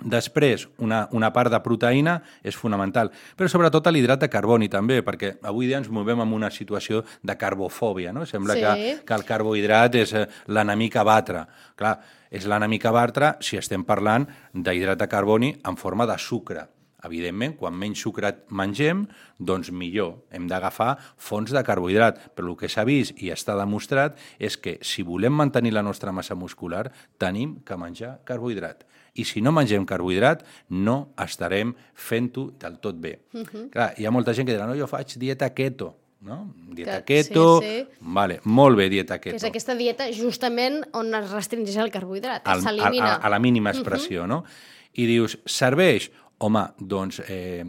Després, 0.00 0.64
una, 0.80 1.02
una 1.12 1.28
part 1.32 1.52
de 1.52 1.58
proteïna 1.60 2.14
és 2.46 2.56
fonamental, 2.56 3.10
però 3.36 3.50
sobretot 3.52 3.90
l'hidrat 3.92 4.22
de 4.22 4.30
carboni 4.32 4.70
també, 4.72 5.00
perquè 5.04 5.34
avui 5.44 5.68
dia 5.68 5.80
ens 5.80 5.90
movem 5.92 6.22
en 6.24 6.32
una 6.32 6.48
situació 6.50 7.02
de 7.22 7.36
carbofòbia, 7.36 8.14
no? 8.16 8.24
Sembla 8.24 8.56
sí. 8.56 8.64
que, 8.64 8.96
que 9.04 9.18
el 9.18 9.26
carbohidrat 9.28 10.00
és 10.00 10.14
eh, 10.16 10.26
l'enemic 10.48 10.96
a 10.96 11.04
batre. 11.04 11.44
Clar, 11.76 11.98
és 12.30 12.46
l'enemic 12.48 12.86
a 12.86 12.94
batre 12.96 13.34
si 13.44 13.60
estem 13.60 13.84
parlant 13.84 14.28
d'hidrat 14.54 15.00
de 15.00 15.10
carboni 15.10 15.52
en 15.68 15.76
forma 15.76 16.08
de 16.08 16.16
sucre. 16.18 16.64
Evidentment, 17.04 17.56
quan 17.56 17.74
menys 17.74 18.00
sucre 18.04 18.32
mengem, 18.50 19.06
doncs 19.38 19.70
millor. 19.72 20.18
Hem 20.30 20.46
d'agafar 20.50 20.98
fonts 21.16 21.52
de 21.52 21.62
carbohidrat. 21.64 22.18
Però 22.36 22.50
el 22.52 22.56
que 22.60 22.68
s'ha 22.68 22.84
vist 22.84 23.16
i 23.22 23.30
està 23.32 23.56
demostrat 23.58 24.18
és 24.38 24.56
que 24.60 24.78
si 24.82 25.02
volem 25.02 25.32
mantenir 25.32 25.72
la 25.72 25.82
nostra 25.82 26.12
massa 26.12 26.34
muscular, 26.34 26.90
tenim 27.18 27.60
que 27.64 27.76
menjar 27.76 28.18
carbohidrat. 28.24 28.84
I 29.14 29.24
si 29.24 29.40
no 29.42 29.50
mengem 29.52 29.84
carbohidrat, 29.86 30.44
no 30.68 31.10
estarem 31.18 31.72
fent-ho 31.94 32.50
del 32.60 32.78
tot 32.78 32.96
bé. 33.00 33.20
Uh 33.32 33.40
-huh. 33.42 33.70
Clar, 33.70 33.94
hi 33.98 34.06
ha 34.06 34.10
molta 34.10 34.32
gent 34.34 34.46
que 34.46 34.54
dirà, 34.56 34.66
no, 34.66 34.74
jo 34.76 34.86
faig 34.86 35.16
dieta 35.18 35.50
keto. 35.54 35.96
no? 36.20 36.52
Dieta 36.68 37.02
Que- 37.02 37.24
keto, 37.24 37.60
sí, 37.62 37.66
sí. 37.66 37.88
vale, 38.00 38.40
molt 38.44 38.76
bé, 38.76 38.90
dieta 38.90 39.18
Que 39.18 39.30
keto. 39.30 39.36
és 39.36 39.44
aquesta 39.44 39.74
dieta 39.74 40.04
justament 40.12 40.84
on 40.92 41.14
es 41.14 41.30
restringeix 41.30 41.76
el 41.78 41.90
carbohidrat, 41.90 42.46
al, 42.46 42.58
a, 42.58 42.60
s'elimina. 42.60 43.14
a, 43.14 43.16
a 43.16 43.28
la 43.30 43.38
mínima 43.38 43.70
expressió, 43.70 44.26
no? 44.26 44.44
I 44.92 45.06
dius, 45.06 45.38
serveix? 45.46 46.10
Home, 46.40 46.62
doncs 46.80 47.20
eh, 47.28 47.66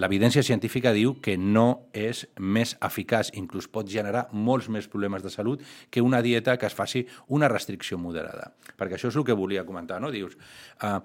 l'evidència 0.00 0.44
científica 0.44 0.92
diu 0.96 1.18
que 1.20 1.36
no 1.36 1.88
és 1.92 2.24
més 2.40 2.72
eficaç, 2.84 3.32
inclús 3.36 3.68
pot 3.68 3.88
generar 3.88 4.26
molts 4.32 4.70
més 4.72 4.88
problemes 4.88 5.24
de 5.24 5.32
salut 5.32 5.64
que 5.90 6.04
una 6.04 6.22
dieta 6.24 6.56
que 6.56 6.68
es 6.68 6.76
faci 6.76 7.04
una 7.28 7.50
restricció 7.52 7.98
moderada. 8.00 8.52
Perquè 8.76 8.96
això 8.96 9.12
és 9.12 9.18
el 9.20 9.26
que 9.28 9.36
volia 9.36 9.66
comentar, 9.68 10.00
no? 10.00 10.12
Dius, 10.14 10.36
eh, 10.82 10.98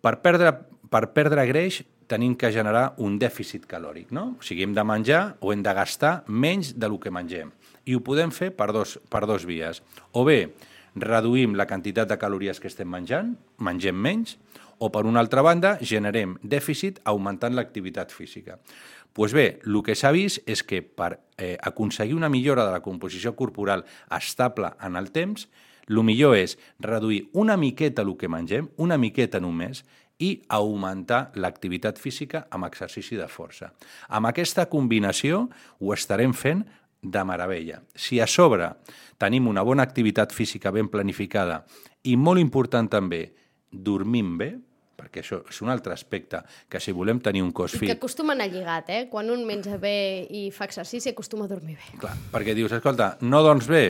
per 0.00 0.18
perdre, 0.24 0.52
per 0.92 1.06
perdre 1.16 1.46
greix 1.48 1.82
tenim 2.10 2.34
que 2.34 2.50
generar 2.50 2.96
un 2.98 3.18
dèficit 3.22 3.64
calòric, 3.70 4.10
no? 4.12 4.34
O 4.40 4.44
sigui, 4.44 4.64
hem 4.66 4.74
de 4.74 4.84
menjar 4.84 5.22
o 5.40 5.52
hem 5.54 5.62
de 5.62 5.74
gastar 5.76 6.24
menys 6.26 6.74
de 6.76 6.88
lo 6.90 6.98
que 7.00 7.12
mengem. 7.14 7.52
I 7.86 7.94
ho 7.94 8.02
podem 8.04 8.32
fer 8.34 8.50
per 8.56 8.72
dos, 8.74 8.98
per 9.08 9.24
dos 9.30 9.46
vies. 9.46 9.80
O 10.12 10.24
bé, 10.26 10.52
reduïm 10.98 11.54
la 11.54 11.68
quantitat 11.70 12.10
de 12.10 12.18
calories 12.18 12.58
que 12.60 12.68
estem 12.68 12.90
menjant, 12.90 13.36
mengem 13.62 13.94
menys, 13.94 14.36
o 14.80 14.88
per 14.90 15.04
una 15.06 15.20
altra 15.20 15.44
banda, 15.44 15.76
generem 15.84 16.38
dèficit 16.42 17.00
augmentant 17.04 17.54
l'activitat 17.54 18.12
física. 18.16 18.56
Doncs 18.56 19.12
pues 19.12 19.32
bé, 19.34 19.58
el 19.66 19.80
que 19.82 19.96
s'ha 19.98 20.12
vist 20.14 20.46
és 20.48 20.62
que 20.62 20.80
per 20.82 21.18
eh, 21.36 21.56
aconseguir 21.60 22.14
una 22.14 22.28
millora 22.30 22.64
de 22.64 22.70
la 22.70 22.80
composició 22.80 23.34
corporal 23.36 23.82
estable 24.16 24.70
en 24.80 24.96
el 24.96 25.10
temps, 25.10 25.48
el 25.90 25.98
millor 26.06 26.36
és 26.38 26.54
reduir 26.78 27.24
una 27.34 27.56
miqueta 27.58 28.04
el 28.06 28.14
que 28.16 28.30
mengem, 28.30 28.70
una 28.78 28.96
miqueta 28.96 29.40
només, 29.42 29.82
i 30.20 30.36
augmentar 30.52 31.32
l'activitat 31.34 31.98
física 31.98 32.44
amb 32.52 32.68
exercici 32.68 33.18
de 33.18 33.26
força. 33.26 33.72
Amb 34.08 34.30
aquesta 34.30 34.68
combinació 34.70 35.48
ho 35.80 35.92
estarem 35.96 36.32
fent 36.32 36.62
de 37.02 37.24
meravella. 37.24 37.80
Si 37.96 38.20
a 38.20 38.28
sobre 38.28 38.70
tenim 39.18 39.48
una 39.48 39.64
bona 39.66 39.82
activitat 39.82 40.32
física 40.36 40.70
ben 40.70 40.88
planificada 40.92 41.64
i, 42.04 42.16
molt 42.16 42.38
important 42.38 42.88
també, 42.92 43.24
dormim 43.72 44.36
bé, 44.38 44.52
perquè 45.00 45.24
això 45.24 45.40
és 45.48 45.60
un 45.64 45.72
altre 45.72 45.94
aspecte, 45.96 46.42
que 46.68 46.80
si 46.82 46.92
volem 46.96 47.22
tenir 47.24 47.42
un 47.44 47.52
cos 47.56 47.78
I 47.78 47.86
que 47.86 47.96
acostuma 47.96 48.34
a 48.34 48.38
anar 48.38 48.50
lligat, 48.52 48.92
eh? 48.92 49.02
Quan 49.10 49.32
un 49.32 49.46
menja 49.48 49.78
bé 49.80 50.26
i 50.28 50.48
fa 50.54 50.68
exercici, 50.68 51.14
acostuma 51.14 51.48
a 51.48 51.52
dormir 51.52 51.78
bé. 51.78 51.98
Clar, 52.02 52.16
perquè 52.34 52.54
dius, 52.58 52.74
escolta, 52.76 53.14
no 53.24 53.42
dorms 53.46 53.70
bé, 53.70 53.84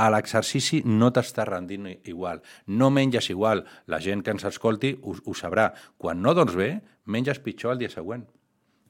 a 0.00 0.06
l'exercici 0.12 0.82
no 0.86 1.10
t'està 1.14 1.46
rendint 1.48 1.88
igual, 2.08 2.44
no 2.66 2.90
menges 2.94 3.30
igual. 3.32 3.64
La 3.90 4.00
gent 4.00 4.22
que 4.24 4.34
ens 4.34 4.46
escolti 4.48 4.94
ho, 5.02 5.16
ho 5.24 5.34
sabrà. 5.34 5.70
Quan 5.98 6.22
no 6.22 6.34
dorms 6.36 6.54
bé, 6.56 6.70
menges 7.10 7.42
pitjor 7.42 7.74
el 7.74 7.82
dia 7.82 7.90
següent. 7.92 8.26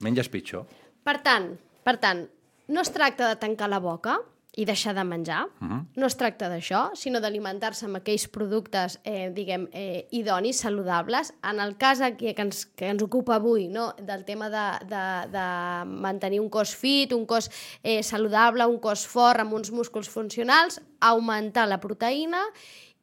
Menges 0.04 0.28
pitjor. 0.32 0.66
Per 1.04 1.16
tant, 1.24 1.54
per 1.86 1.96
tant, 2.02 2.26
no 2.70 2.84
es 2.84 2.92
tracta 2.92 3.30
de 3.30 3.40
tancar 3.40 3.70
la 3.72 3.80
boca 3.82 4.20
i 4.56 4.64
deixar 4.66 4.94
de 4.94 5.04
menjar, 5.04 5.44
uh 5.60 5.66
-huh. 5.66 5.86
no 5.94 6.06
es 6.06 6.16
tracta 6.16 6.48
d'això, 6.48 6.90
sinó 6.94 7.20
d'alimentar-se 7.20 7.86
amb 7.86 7.96
aquells 7.96 8.26
productes, 8.28 8.98
eh, 9.04 9.30
diguem, 9.30 9.68
eh, 9.72 10.08
idonis, 10.10 10.56
saludables. 10.58 11.32
En 11.42 11.60
el 11.60 11.76
cas 11.76 12.00
aquí 12.00 12.34
que 12.34 12.42
ens, 12.42 12.66
que 12.66 12.88
ens 12.88 13.02
ocupa 13.02 13.36
avui, 13.36 13.68
no? 13.68 13.94
del 14.02 14.24
tema 14.24 14.50
de, 14.50 14.86
de, 14.86 15.30
de 15.30 15.84
mantenir 15.84 16.40
un 16.40 16.50
cos 16.50 16.74
fit, 16.74 17.12
un 17.12 17.26
cos 17.26 17.50
eh, 17.82 18.02
saludable, 18.02 18.66
un 18.66 18.78
cos 18.78 19.06
fort 19.06 19.40
amb 19.40 19.52
uns 19.52 19.70
músculs 19.70 20.08
funcionals, 20.08 20.80
augmentar 21.00 21.68
la 21.68 21.80
proteïna 21.80 22.42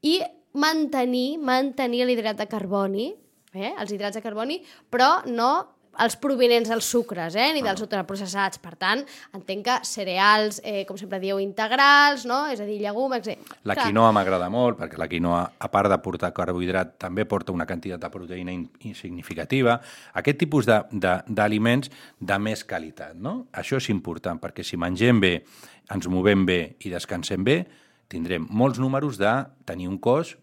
i 0.02 0.22
mantenir, 0.54 1.38
mantenir 1.38 2.06
l'hidrat 2.06 2.38
de 2.38 2.48
carboni, 2.48 3.16
eh? 3.54 3.74
els 3.80 3.92
hidrats 3.92 4.16
de 4.16 4.22
carboni, 4.22 4.62
però 4.90 5.24
no 5.26 5.77
els 6.04 6.16
provenents 6.22 6.70
dels 6.70 6.86
sucres, 6.86 7.36
eh? 7.36 7.50
ni 7.54 7.62
dels 7.66 7.82
ultraprocessats. 7.82 8.60
Per 8.64 8.76
tant, 8.78 9.04
entenc 9.34 9.64
que 9.66 9.78
cereals, 9.88 10.62
eh, 10.64 10.86
com 10.86 10.98
sempre 10.98 11.20
dieu, 11.20 11.40
integrals, 11.40 12.26
no? 12.30 12.46
és 12.52 12.60
a 12.62 12.66
dir, 12.66 12.80
llegum, 12.82 13.14
etc. 13.18 13.38
La 13.64 13.74
Clar, 13.76 13.88
quinoa 13.88 14.12
m'agrada 14.16 14.50
molt, 14.54 14.78
perquè 14.80 14.98
la 15.02 15.08
quinoa, 15.10 15.42
a 15.60 15.70
part 15.74 15.90
de 15.90 15.98
portar 16.04 16.34
carbohidrat, 16.34 16.98
també 17.02 17.26
porta 17.26 17.52
una 17.52 17.66
quantitat 17.66 18.00
de 18.02 18.10
proteïna 18.14 18.52
in- 18.54 18.70
insignificativa. 18.82 19.80
Aquest 20.14 20.38
tipus 20.40 20.66
de- 20.66 20.84
de- 20.92 21.22
d'aliments 21.28 21.90
de, 21.90 21.96
de 22.34 22.40
més 22.40 22.64
qualitat, 22.64 23.16
no? 23.16 23.48
Això 23.54 23.78
és 23.78 23.90
important, 23.90 24.40
perquè 24.40 24.64
si 24.64 24.78
mengem 24.78 25.20
bé, 25.20 25.34
ens 25.94 26.08
movem 26.08 26.46
bé 26.46 26.76
i 26.86 26.90
descansem 26.90 27.44
bé, 27.44 27.66
tindrem 28.08 28.46
molts 28.50 28.80
números 28.80 29.18
de 29.18 29.32
tenir 29.66 29.88
un 29.90 29.98
cos 29.98 30.38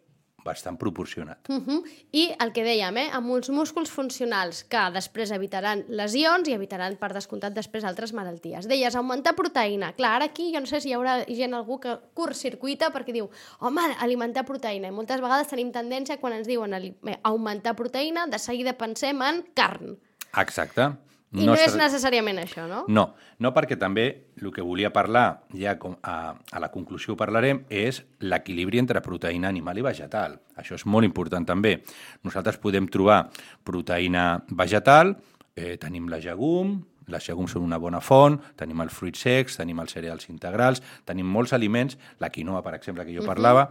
bastant 0.44 0.78
proporcionat. 0.78 1.48
Uh 1.48 1.56
-huh. 1.56 1.82
I 2.12 2.34
el 2.38 2.52
que 2.52 2.64
dèiem, 2.64 2.96
eh? 2.98 3.08
amb 3.12 3.30
uns 3.30 3.48
músculs 3.50 3.90
funcionals 3.90 4.64
que 4.64 4.90
després 4.92 5.30
evitaran 5.30 5.84
lesions 5.88 6.48
i 6.48 6.52
evitaran, 6.52 6.96
per 6.96 7.12
descomptat, 7.12 7.54
després 7.54 7.84
altres 7.84 8.12
malalties. 8.12 8.68
Deies, 8.68 8.94
augmentar 8.94 9.34
proteïna. 9.34 9.94
Clar, 9.94 10.16
ara 10.16 10.24
aquí 10.26 10.52
jo 10.52 10.60
no 10.60 10.66
sé 10.66 10.80
si 10.80 10.88
hi 10.90 10.94
haurà 10.94 11.24
gent, 11.26 11.54
algú 11.54 11.80
que 11.80 11.98
curtcircuita 12.14 12.92
perquè 12.92 13.12
diu, 13.12 13.30
home, 13.60 13.80
alimentar 13.98 14.44
proteïna. 14.44 14.88
I 14.88 14.90
moltes 14.90 15.20
vegades 15.20 15.48
tenim 15.48 15.72
tendència, 15.72 16.18
quan 16.18 16.32
ens 16.34 16.46
diuen 16.46 16.74
augmentar 17.22 17.74
proteïna, 17.74 18.26
de 18.26 18.38
seguida 18.38 18.74
pensem 18.74 19.22
en 19.22 19.44
carn. 19.54 19.96
Exacte. 20.36 21.13
I 21.34 21.48
no, 21.48 21.56
es 21.58 21.66
és 21.66 21.74
necessàriament 21.78 22.38
això, 22.38 22.68
no? 22.70 22.84
No, 22.86 23.04
no 23.42 23.50
perquè 23.56 23.74
també 23.80 24.06
el 24.38 24.52
que 24.54 24.62
volia 24.62 24.92
parlar, 24.94 25.42
ja 25.58 25.74
com 25.82 25.96
a, 26.06 26.34
a 26.34 26.62
la 26.62 26.70
conclusió 26.70 27.14
ho 27.14 27.18
parlarem, 27.18 27.64
és 27.74 28.04
l'equilibri 28.22 28.78
entre 28.78 29.02
proteïna 29.02 29.50
animal 29.50 29.80
i 29.80 29.86
vegetal. 29.86 30.38
Això 30.60 30.78
és 30.78 30.86
molt 30.86 31.08
important 31.08 31.46
també. 31.48 31.80
Nosaltres 32.22 32.60
podem 32.62 32.86
trobar 32.86 33.24
proteïna 33.66 34.44
vegetal, 34.54 35.16
eh, 35.58 35.74
tenim 35.82 36.06
la 36.12 36.22
llegum, 36.22 36.76
les 37.10 37.26
llegums 37.28 37.52
són 37.52 37.66
una 37.66 37.80
bona 37.82 38.00
font, 38.00 38.38
tenim 38.56 38.80
els 38.84 38.94
fruits 38.94 39.26
secs, 39.26 39.58
tenim 39.60 39.82
els 39.82 39.92
cereals 39.92 40.30
integrals, 40.30 40.80
tenim 41.04 41.28
molts 41.28 41.52
aliments, 41.52 41.98
la 42.22 42.30
quinoa, 42.30 42.62
per 42.64 42.76
exemple, 42.78 43.04
que 43.04 43.16
jo 43.16 43.26
parlava, 43.26 43.68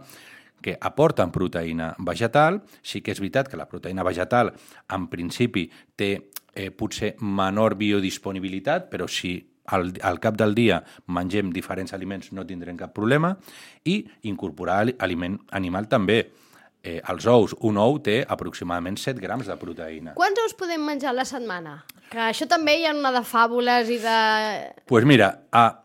que 0.64 0.76
aporten 0.80 1.32
proteïna 1.32 1.92
vegetal. 1.98 2.62
Sí 2.80 3.02
que 3.04 3.12
és 3.12 3.20
veritat 3.20 3.50
que 3.50 3.60
la 3.60 3.68
proteïna 3.68 4.06
vegetal, 4.06 4.54
en 4.92 5.08
principi, 5.12 5.66
té 5.96 6.14
eh, 6.54 6.70
potser 6.70 7.14
menor 7.20 7.74
biodisponibilitat, 7.76 8.88
però 8.90 9.08
si 9.10 9.36
al, 9.66 9.92
al 10.02 10.18
cap 10.20 10.36
del 10.36 10.54
dia 10.54 10.82
mengem 11.06 11.52
diferents 11.52 11.94
aliments 11.96 12.32
no 12.32 12.44
tindrem 12.46 12.76
cap 12.76 12.92
problema, 12.94 13.34
i 13.84 14.02
incorporar 14.30 14.80
ali- 14.84 14.96
aliment 14.98 15.38
animal 15.52 15.88
també. 15.88 16.22
Eh, 16.84 17.00
els 17.08 17.24
ous, 17.24 17.54
un 17.64 17.78
ou 17.80 17.96
té 18.04 18.18
aproximadament 18.28 18.98
7 19.00 19.16
grams 19.22 19.46
de 19.48 19.54
proteïna. 19.56 20.12
Quants 20.18 20.40
ous 20.44 20.52
podem 20.52 20.82
menjar 20.84 21.14
a 21.14 21.16
la 21.16 21.24
setmana? 21.24 21.78
Que 22.12 22.20
això 22.26 22.44
també 22.46 22.74
hi 22.76 22.84
ha 22.84 22.92
una 22.92 23.08
de 23.14 23.22
fàbules 23.24 23.88
i 23.88 23.96
de... 24.02 24.18
pues 24.84 25.06
mira, 25.08 25.30
a, 25.50 25.80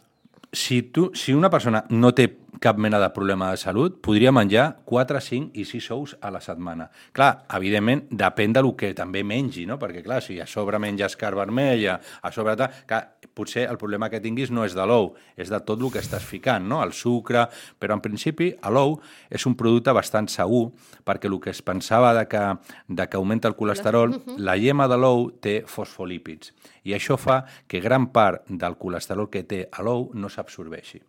si, 0.52 0.82
tu, 0.92 1.12
si 1.16 1.32
una 1.34 1.50
persona 1.50 1.86
no 1.90 2.12
té 2.12 2.28
cap 2.60 2.78
mena 2.78 3.00
de 3.00 3.10
problema 3.14 3.52
de 3.52 3.58
salut, 3.58 4.00
podria 4.02 4.32
menjar 4.32 4.82
4, 4.86 5.22
5 5.22 5.52
i 5.54 5.66
6 5.66 5.90
ous 5.96 6.16
a 6.22 6.32
la 6.32 6.42
setmana. 6.42 6.90
Clar, 7.16 7.46
evidentment, 7.56 8.06
depèn 8.10 8.56
del 8.56 8.72
que 8.80 8.92
també 8.98 9.24
mengi, 9.24 9.66
no? 9.70 9.78
Perquè, 9.80 10.04
clar, 10.06 10.22
si 10.26 10.40
a 10.42 10.48
sobre 10.50 10.80
menges 10.82 11.18
carn 11.20 11.40
vermella, 11.40 12.00
a 12.22 12.32
sobre... 12.32 12.56
Clar, 12.90 13.02
potser 13.40 13.68
el 13.70 13.78
problema 13.80 14.10
que 14.12 14.20
tinguis 14.20 14.52
no 14.52 14.66
és 14.68 14.76
de 14.76 14.86
l'ou, 14.90 15.14
és 15.40 15.52
de 15.52 15.60
tot 15.64 15.80
el 15.80 15.92
que 15.94 16.02
estàs 16.04 16.26
ficant, 16.26 16.66
no? 16.68 16.82
El 16.84 16.94
sucre... 16.98 17.46
Però, 17.80 17.96
en 17.96 18.04
principi, 18.04 18.52
l'ou 18.70 18.98
és 19.30 19.46
un 19.48 19.56
producte 19.60 19.94
bastant 19.96 20.28
segur, 20.32 20.70
perquè 21.08 21.30
el 21.30 21.40
que 21.44 21.54
es 21.54 21.62
pensava 21.66 22.12
de 22.18 22.26
que, 22.32 22.44
de 22.88 23.08
que 23.08 23.20
augmenta 23.20 23.48
el 23.48 23.58
colesterol, 23.60 24.18
la 24.38 24.58
llema 24.60 24.90
de 24.92 24.98
l'ou 25.00 25.30
té 25.42 25.62
fosfolípids. 25.68 26.54
I 26.90 26.98
això 26.98 27.20
fa 27.20 27.44
que 27.68 27.84
gran 27.84 28.10
part 28.16 28.50
del 28.50 28.78
colesterol 28.82 29.30
que 29.32 29.46
té 29.48 29.66
a 29.72 29.86
l'ou 29.86 30.10
no 30.14 30.30
s'absorbeixi. 30.32 31.09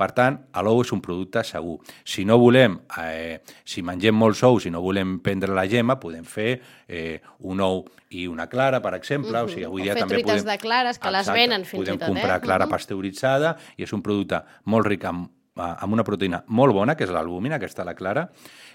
Per 0.00 0.08
tant, 0.16 0.38
l'ou 0.64 0.80
és 0.80 0.90
un 0.96 1.00
producte 1.04 1.42
segur. 1.44 1.76
Si 2.08 2.24
no 2.24 2.38
volem, 2.40 2.78
eh, 3.02 3.40
si 3.68 3.82
mengem 3.84 4.16
molts 4.16 4.40
ous 4.48 4.64
i 4.64 4.70
no 4.72 4.80
volem 4.80 5.18
prendre 5.20 5.52
la 5.52 5.66
gema, 5.68 5.98
podem 6.00 6.24
fer 6.24 6.54
eh, 6.88 7.18
un 7.44 7.60
ou 7.60 7.82
i 8.16 8.24
una 8.26 8.46
clara, 8.50 8.80
per 8.82 8.94
exemple. 8.96 9.36
O 9.44 9.48
sigui, 9.50 9.66
avui 9.68 9.82
O 9.82 9.84
dia 9.84 9.92
fer 9.98 10.06
també 10.06 10.16
truites 10.16 10.40
podem... 10.42 10.48
de 10.54 10.58
clares, 10.62 10.98
que 10.98 11.12
les 11.12 11.28
venen 11.36 11.66
fins 11.68 11.82
i 11.82 11.84
podem 11.84 11.98
tot, 12.00 12.08
eh? 12.08 12.12
comprar 12.14 12.40
clara 12.40 12.64
Mhm. 12.66 12.70
pasteuritzada 12.72 13.56
i 13.76 13.84
és 13.84 13.92
un 13.92 14.00
producte 14.02 14.40
molt 14.64 14.86
ric 14.88 15.04
eh, 15.04 15.12
amb 15.60 15.92
una 15.92 16.06
proteïna 16.06 16.44
molt 16.48 16.74
bona, 16.76 16.96
que 16.96 17.06
és 17.06 17.14
l'albúmina, 17.14 17.60
aquesta 17.60 17.86
la 17.86 17.96
clara, 17.98 18.28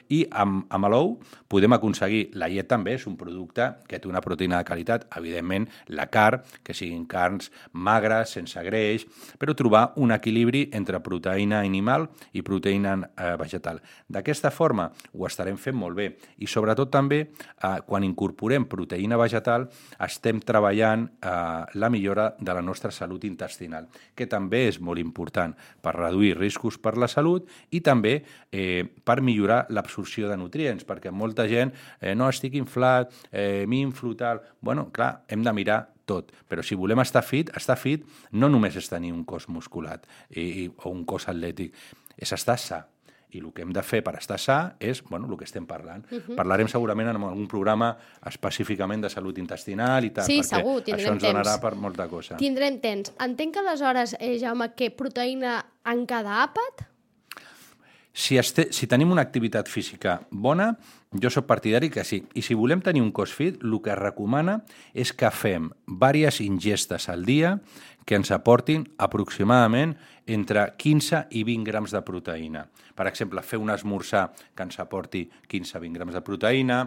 i 0.10 0.22
amb, 0.38 0.66
amb 0.70 0.90
l'ou 0.92 1.14
podem 1.50 1.74
aconseguir, 1.76 2.30
la 2.38 2.50
llet 2.52 2.68
també 2.70 2.96
és 2.96 3.06
un 3.10 3.16
producte 3.18 3.68
que 3.90 4.00
té 4.00 4.10
una 4.10 4.22
proteïna 4.22 4.60
de 4.60 4.68
qualitat, 4.68 5.08
evidentment 5.18 5.68
la 5.98 6.08
carn, 6.14 6.44
que 6.64 6.76
siguin 6.78 7.06
carns 7.10 7.52
magres, 7.72 8.36
sense 8.36 8.62
greix, 8.66 9.06
però 9.42 9.56
trobar 9.58 9.86
un 10.02 10.14
equilibri 10.14 10.66
entre 10.78 11.02
proteïna 11.06 11.62
animal 11.66 12.08
i 12.34 12.44
proteïna 12.46 12.96
eh, 13.02 13.34
vegetal. 13.40 13.82
D'aquesta 14.08 14.52
forma 14.54 14.90
ho 15.14 15.26
estarem 15.28 15.58
fent 15.62 15.78
molt 15.78 15.98
bé 15.98 16.10
i 16.38 16.50
sobretot 16.50 16.92
també 16.94 17.22
eh, 17.26 17.76
quan 17.88 18.06
incorporem 18.06 18.68
proteïna 18.70 19.18
vegetal 19.22 19.68
estem 20.06 20.42
treballant 20.46 21.08
eh, 21.08 21.32
la 21.74 21.90
millora 21.90 22.32
de 22.40 22.54
la 22.54 22.62
nostra 22.62 22.92
salut 22.92 23.26
intestinal, 23.26 23.90
que 24.16 24.30
també 24.30 24.66
és 24.70 24.80
molt 24.80 25.02
important 25.02 25.56
per 25.82 25.96
reduir 25.98 26.36
riscos 26.38 26.75
per 26.78 26.98
la 26.98 27.08
salut 27.08 27.50
i 27.72 27.82
també 27.82 28.24
eh, 28.52 28.84
per 29.04 29.22
millorar 29.22 29.66
l'absorció 29.70 30.30
de 30.30 30.38
nutrients, 30.38 30.86
perquè 30.86 31.12
molta 31.12 31.48
gent, 31.48 31.74
eh, 32.00 32.16
no 32.16 32.30
estic 32.30 32.56
inflat, 32.56 33.14
eh, 33.32 33.66
m'inflo 33.68 34.16
tal... 34.16 34.42
Bueno, 34.62 34.90
clar, 34.92 35.24
hem 35.28 35.44
de 35.44 35.54
mirar 35.54 35.82
tot. 36.06 36.32
Però 36.48 36.64
si 36.64 36.78
volem 36.78 37.02
estar 37.04 37.24
fit, 37.26 37.52
estar 37.58 37.78
fit 37.78 38.06
no 38.32 38.50
només 38.50 38.76
és 38.78 38.90
tenir 38.90 39.12
un 39.14 39.24
cos 39.26 39.50
musculat 39.50 40.06
i, 40.30 40.42
i, 40.42 40.68
o 40.70 40.92
un 40.94 41.06
cos 41.06 41.28
atlètic, 41.32 41.74
és 42.16 42.32
estar 42.32 42.58
sa. 42.62 42.86
I 43.36 43.42
el 43.42 43.50
que 43.52 43.66
hem 43.66 43.74
de 43.76 43.82
fer 43.84 44.00
per 44.06 44.14
estar 44.16 44.38
sa 44.40 44.58
és 44.80 45.02
bueno, 45.10 45.28
el 45.28 45.36
que 45.36 45.44
estem 45.44 45.66
parlant. 45.68 46.06
Uh 46.12 46.22
-huh. 46.22 46.36
Parlarem 46.38 46.68
segurament 46.68 47.10
en 47.10 47.16
algun 47.18 47.48
programa 47.48 47.98
específicament 48.26 49.02
de 49.02 49.10
salut 49.10 49.38
intestinal 49.38 50.06
i 50.06 50.12
tal, 50.12 50.26
Sí, 50.26 50.40
perquè 50.40 50.44
segur, 50.44 50.82
això 50.84 51.12
ens 51.12 51.24
donarà 51.24 51.44
temps. 51.44 51.62
per 51.62 51.76
molta 51.76 52.08
cosa. 52.08 52.38
Tindrem 52.38 52.80
temps. 52.80 53.12
Entenc 53.20 53.54
que 53.54 53.60
aleshores, 53.60 54.16
eh, 54.20 54.40
Jaume, 54.40 54.74
que 54.76 54.96
proteïna 54.96 55.66
en 55.86 56.06
cada 56.10 56.44
àpat? 56.44 56.86
Si, 58.16 58.38
este, 58.40 58.70
si 58.72 58.88
tenim 58.88 59.12
una 59.12 59.26
activitat 59.26 59.68
física 59.68 60.22
bona, 60.32 60.70
jo 61.12 61.30
sóc 61.30 61.46
partidari 61.50 61.90
que 61.92 62.06
sí. 62.08 62.22
I 62.32 62.42
si 62.48 62.56
volem 62.56 62.80
tenir 62.82 63.04
un 63.04 63.12
cos 63.12 63.34
fit, 63.36 63.58
el 63.60 63.76
que 63.84 63.92
es 63.92 64.00
recomana 64.00 64.62
és 64.94 65.12
que 65.12 65.32
fem 65.36 65.68
diverses 65.84 66.40
ingestes 66.46 67.10
al 67.12 67.26
dia 67.28 67.58
que 68.06 68.16
ens 68.16 68.32
aportin 68.32 68.86
aproximadament 69.02 69.98
entre 70.32 70.64
15 70.78 71.26
i 71.36 71.44
20 71.44 71.68
grams 71.68 71.92
de 71.92 72.02
proteïna. 72.08 72.64
Per 72.96 73.08
exemple, 73.10 73.44
fer 73.44 73.60
un 73.60 73.74
esmorzar 73.74 74.30
que 74.56 74.64
ens 74.64 74.80
aporti 74.80 75.26
15-20 75.52 76.00
grams 76.00 76.16
de 76.16 76.24
proteïna, 76.24 76.80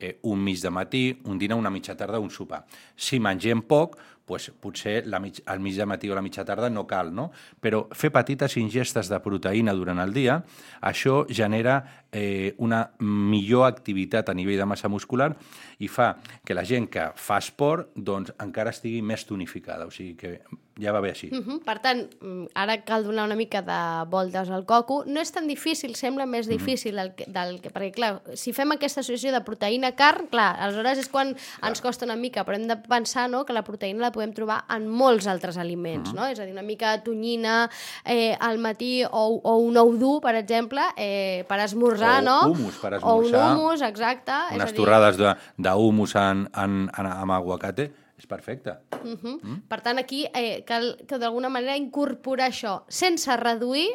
eh, 0.00 0.18
un 0.22 0.42
mig 0.42 0.58
de 0.60 0.70
matí, 0.70 1.04
un 1.30 1.38
dinar, 1.38 1.60
una 1.60 1.70
mitja 1.70 1.94
tarda, 1.94 2.18
un 2.18 2.30
sopar. 2.30 2.64
Si 2.96 3.20
mengem 3.20 3.62
poc, 3.62 3.98
pues, 4.32 4.48
potser 4.64 5.02
la 5.12 5.20
mig, 5.20 5.42
al 5.44 5.60
mig 5.60 5.76
de 5.76 5.84
matí 5.84 6.08
o 6.08 6.14
la 6.16 6.22
mitja 6.24 6.44
tarda 6.48 6.70
no 6.72 6.86
cal, 6.88 7.10
no? 7.12 7.26
Però 7.60 7.82
fer 7.92 8.08
petites 8.14 8.56
ingestes 8.56 9.10
de 9.12 9.18
proteïna 9.20 9.74
durant 9.76 10.00
el 10.00 10.14
dia, 10.16 10.38
això 10.80 11.26
genera 11.28 11.82
eh, 12.12 12.54
una 12.58 12.82
millor 13.00 13.66
activitat 13.66 14.28
a 14.28 14.34
nivell 14.36 14.60
de 14.60 14.68
massa 14.68 14.90
muscular 14.92 15.32
i 15.80 15.88
fa 15.88 16.12
que 16.44 16.54
la 16.54 16.64
gent 16.68 16.90
que 16.92 17.08
fa 17.16 17.40
esport 17.42 17.90
doncs, 17.96 18.34
encara 18.44 18.70
estigui 18.70 19.00
més 19.02 19.24
tonificada. 19.26 19.88
O 19.88 19.90
sigui 19.90 20.14
que 20.20 20.36
ja 20.80 20.92
va 20.92 21.00
bé 21.04 21.10
així. 21.10 21.28
Uh 21.32 21.40
-huh. 21.44 21.58
Per 21.64 21.78
tant, 21.80 22.08
mm, 22.20 22.46
ara 22.54 22.82
cal 22.84 23.04
donar 23.04 23.24
una 23.26 23.36
mica 23.36 23.62
de 23.62 24.10
voltes 24.10 24.48
al 24.50 24.64
coco. 24.64 25.04
No 25.06 25.20
és 25.20 25.30
tan 25.30 25.46
difícil, 25.46 25.94
sembla 25.94 26.26
més 26.26 26.46
difícil 26.46 26.98
el 26.98 27.14
que, 27.14 27.24
del 27.26 27.60
que... 27.60 27.70
Perquè, 27.70 27.92
clar, 27.92 28.22
si 28.34 28.52
fem 28.52 28.72
aquesta 28.72 29.00
associació 29.00 29.32
de 29.32 29.44
proteïna-carn, 29.44 30.28
clar, 30.28 30.56
aleshores 30.58 30.98
és 30.98 31.08
quan 31.08 31.36
ens 31.62 31.80
costa 31.80 32.04
una 32.04 32.16
mica, 32.16 32.44
però 32.44 32.56
hem 32.56 32.68
de 32.68 32.76
pensar 32.76 33.28
no, 33.28 33.44
que 33.44 33.52
la 33.52 33.64
proteïna 33.64 34.00
la 34.00 34.12
podem 34.12 34.32
trobar 34.32 34.64
en 34.68 34.88
molts 34.88 35.26
altres 35.26 35.56
aliments, 35.56 36.10
uh 36.10 36.14
-huh. 36.14 36.20
no? 36.20 36.26
És 36.26 36.38
a 36.38 36.44
dir, 36.44 36.52
una 36.52 36.62
mica 36.62 36.96
de 36.96 37.02
tonyina 37.02 37.70
eh, 38.04 38.36
al 38.40 38.58
matí 38.58 39.04
o, 39.04 39.40
o 39.42 39.56
un 39.56 39.76
ou 39.76 39.96
dur, 39.96 40.20
per 40.20 40.34
exemple, 40.36 40.80
eh, 40.96 41.44
per 41.48 41.60
esmorzar, 41.60 42.01
O 42.02 42.22
no? 42.22 42.38
humus 42.50 42.74
per 42.82 42.94
O 42.94 43.14
un 43.16 43.24
esmorzar. 43.26 43.56
humus, 43.56 43.82
exacte. 43.82 44.30
és 44.32 44.52
a 44.52 44.54
Unes 44.54 44.70
dir, 44.72 44.76
torrades 44.76 45.16
de- 45.16 45.34
d'humus 45.58 46.14
en, 46.16 46.48
en, 46.54 46.90
en, 46.98 47.06
amb 47.06 47.32
aguacate 47.32 47.92
és 48.18 48.26
perfecte. 48.26 48.76
Uh 49.02 49.16
-huh. 49.16 49.38
mm. 49.42 49.60
Per 49.68 49.80
tant, 49.80 49.98
aquí 49.98 50.26
eh, 50.34 50.64
cal 50.64 50.96
que 51.08 51.18
d'alguna 51.18 51.48
manera 51.48 51.76
incorporar 51.76 52.48
això 52.50 52.82
sense 52.88 53.36
reduir 53.36 53.88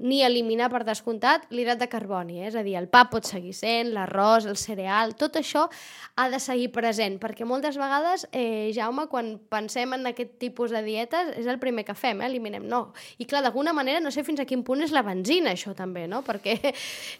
ni 0.00 0.22
eliminar 0.26 0.70
per 0.72 0.82
descomptat 0.86 1.46
l'hidrat 1.54 1.78
de 1.78 1.86
carboni, 1.90 2.40
eh? 2.42 2.48
és 2.48 2.56
a 2.58 2.64
dir, 2.66 2.74
el 2.78 2.88
pa 2.90 3.04
pot 3.10 3.26
seguir 3.28 3.54
sent, 3.54 3.92
l'arròs, 3.94 4.48
el 4.50 4.58
cereal, 4.58 5.14
tot 5.18 5.38
això 5.38 5.68
ha 6.18 6.26
de 6.32 6.40
seguir 6.42 6.70
present, 6.74 7.20
perquè 7.22 7.46
moltes 7.46 7.78
vegades, 7.78 8.26
eh, 8.32 8.72
Jaume, 8.74 9.06
quan 9.12 9.36
pensem 9.50 9.94
en 9.94 10.10
aquest 10.10 10.34
tipus 10.42 10.74
de 10.74 10.82
dietes, 10.86 11.30
és 11.38 11.46
el 11.50 11.60
primer 11.62 11.86
que 11.86 11.94
fem, 11.94 12.22
eh? 12.22 12.26
eliminem, 12.26 12.66
no. 12.68 12.88
I 13.22 13.28
clar, 13.30 13.44
d'alguna 13.46 13.72
manera, 13.76 14.02
no 14.02 14.10
sé 14.10 14.26
fins 14.26 14.42
a 14.42 14.48
quin 14.48 14.64
punt 14.66 14.82
és 14.82 14.94
la 14.94 15.04
benzina, 15.06 15.54
això 15.54 15.76
també, 15.78 16.08
no? 16.10 16.24
Perquè 16.26 16.58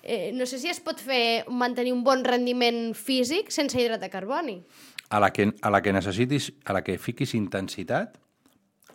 eh, 0.03 0.33
no 0.35 0.47
sé 0.47 0.59
si 0.59 0.73
es 0.73 0.83
pot 0.83 0.99
fer 1.01 1.45
mantenir 1.49 1.95
un 1.95 2.03
bon 2.05 2.27
rendiment 2.27 2.91
físic 2.99 3.55
sense 3.55 3.79
hidrat 3.79 4.03
de 4.03 4.11
carboni. 4.11 4.59
A 5.15 5.21
la 5.23 5.31
que, 5.31 5.53
a 5.63 5.71
la 5.71 5.83
que 5.85 5.93
necessitis, 5.95 6.51
a 6.65 6.75
la 6.75 6.83
que 6.83 6.99
fiquis 6.99 7.37
intensitat, 7.39 8.19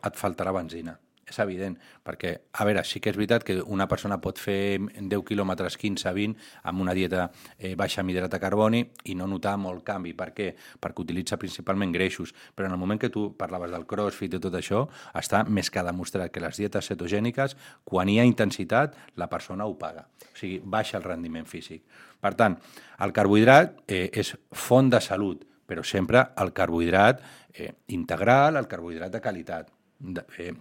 et 0.03 0.17
faltarà 0.19 0.51
benzina. 0.55 0.97
És 1.29 1.37
evident, 1.43 1.75
perquè, 2.05 2.33
a 2.57 2.65
veure, 2.65 2.81
sí 2.87 2.99
que 2.99 3.11
és 3.11 3.17
veritat 3.17 3.45
que 3.45 3.59
una 3.61 3.85
persona 3.87 4.17
pot 4.21 4.39
fer 4.41 4.79
10 4.79 5.21
quilòmetres, 5.27 5.77
15, 5.77 6.09
20, 6.15 6.47
amb 6.71 6.81
una 6.81 6.95
dieta 6.97 7.27
eh, 7.57 7.75
baixa 7.77 8.01
amb 8.01 8.13
hidrat 8.13 8.33
de 8.33 8.41
carboni 8.41 8.81
i 9.11 9.15
no 9.15 9.27
notar 9.29 9.55
molt 9.61 9.85
canvi. 9.85 10.15
Per 10.17 10.31
què? 10.33 10.49
Perquè 10.81 11.05
utilitza 11.05 11.37
principalment 11.37 11.93
greixos. 11.93 12.33
Però 12.55 12.67
en 12.67 12.73
el 12.73 12.81
moment 12.81 12.99
que 13.01 13.11
tu 13.13 13.29
parlaves 13.37 13.71
del 13.71 13.85
crossfit 13.89 14.35
i 14.35 14.41
tot 14.41 14.57
això, 14.57 14.87
està 15.13 15.43
més 15.45 15.69
que 15.69 15.85
demostrat 15.85 16.33
que 16.33 16.43
les 16.43 16.57
dietes 16.57 16.89
cetogèniques, 16.89 17.55
quan 17.85 18.09
hi 18.09 18.19
ha 18.19 18.27
intensitat, 18.27 18.97
la 19.21 19.29
persona 19.29 19.69
ho 19.69 19.77
paga. 19.77 20.07
O 20.25 20.37
sigui, 20.39 20.59
baixa 20.63 20.97
el 20.97 21.05
rendiment 21.05 21.45
físic. 21.45 21.85
Per 22.19 22.33
tant, 22.35 22.57
el 23.05 23.13
carbohidrat 23.15 23.83
eh, 23.87 24.07
és 24.11 24.33
font 24.51 24.89
de 24.91 24.99
salut, 25.03 25.45
però 25.69 25.85
sempre 25.85 26.25
el 26.41 26.51
carbohidrat 26.57 27.21
eh, 27.53 27.73
integral, 27.95 28.57
el 28.57 28.67
carbohidrat 28.67 29.13
de 29.13 29.21
qualitat. 29.21 29.69
Eh, 29.99 30.53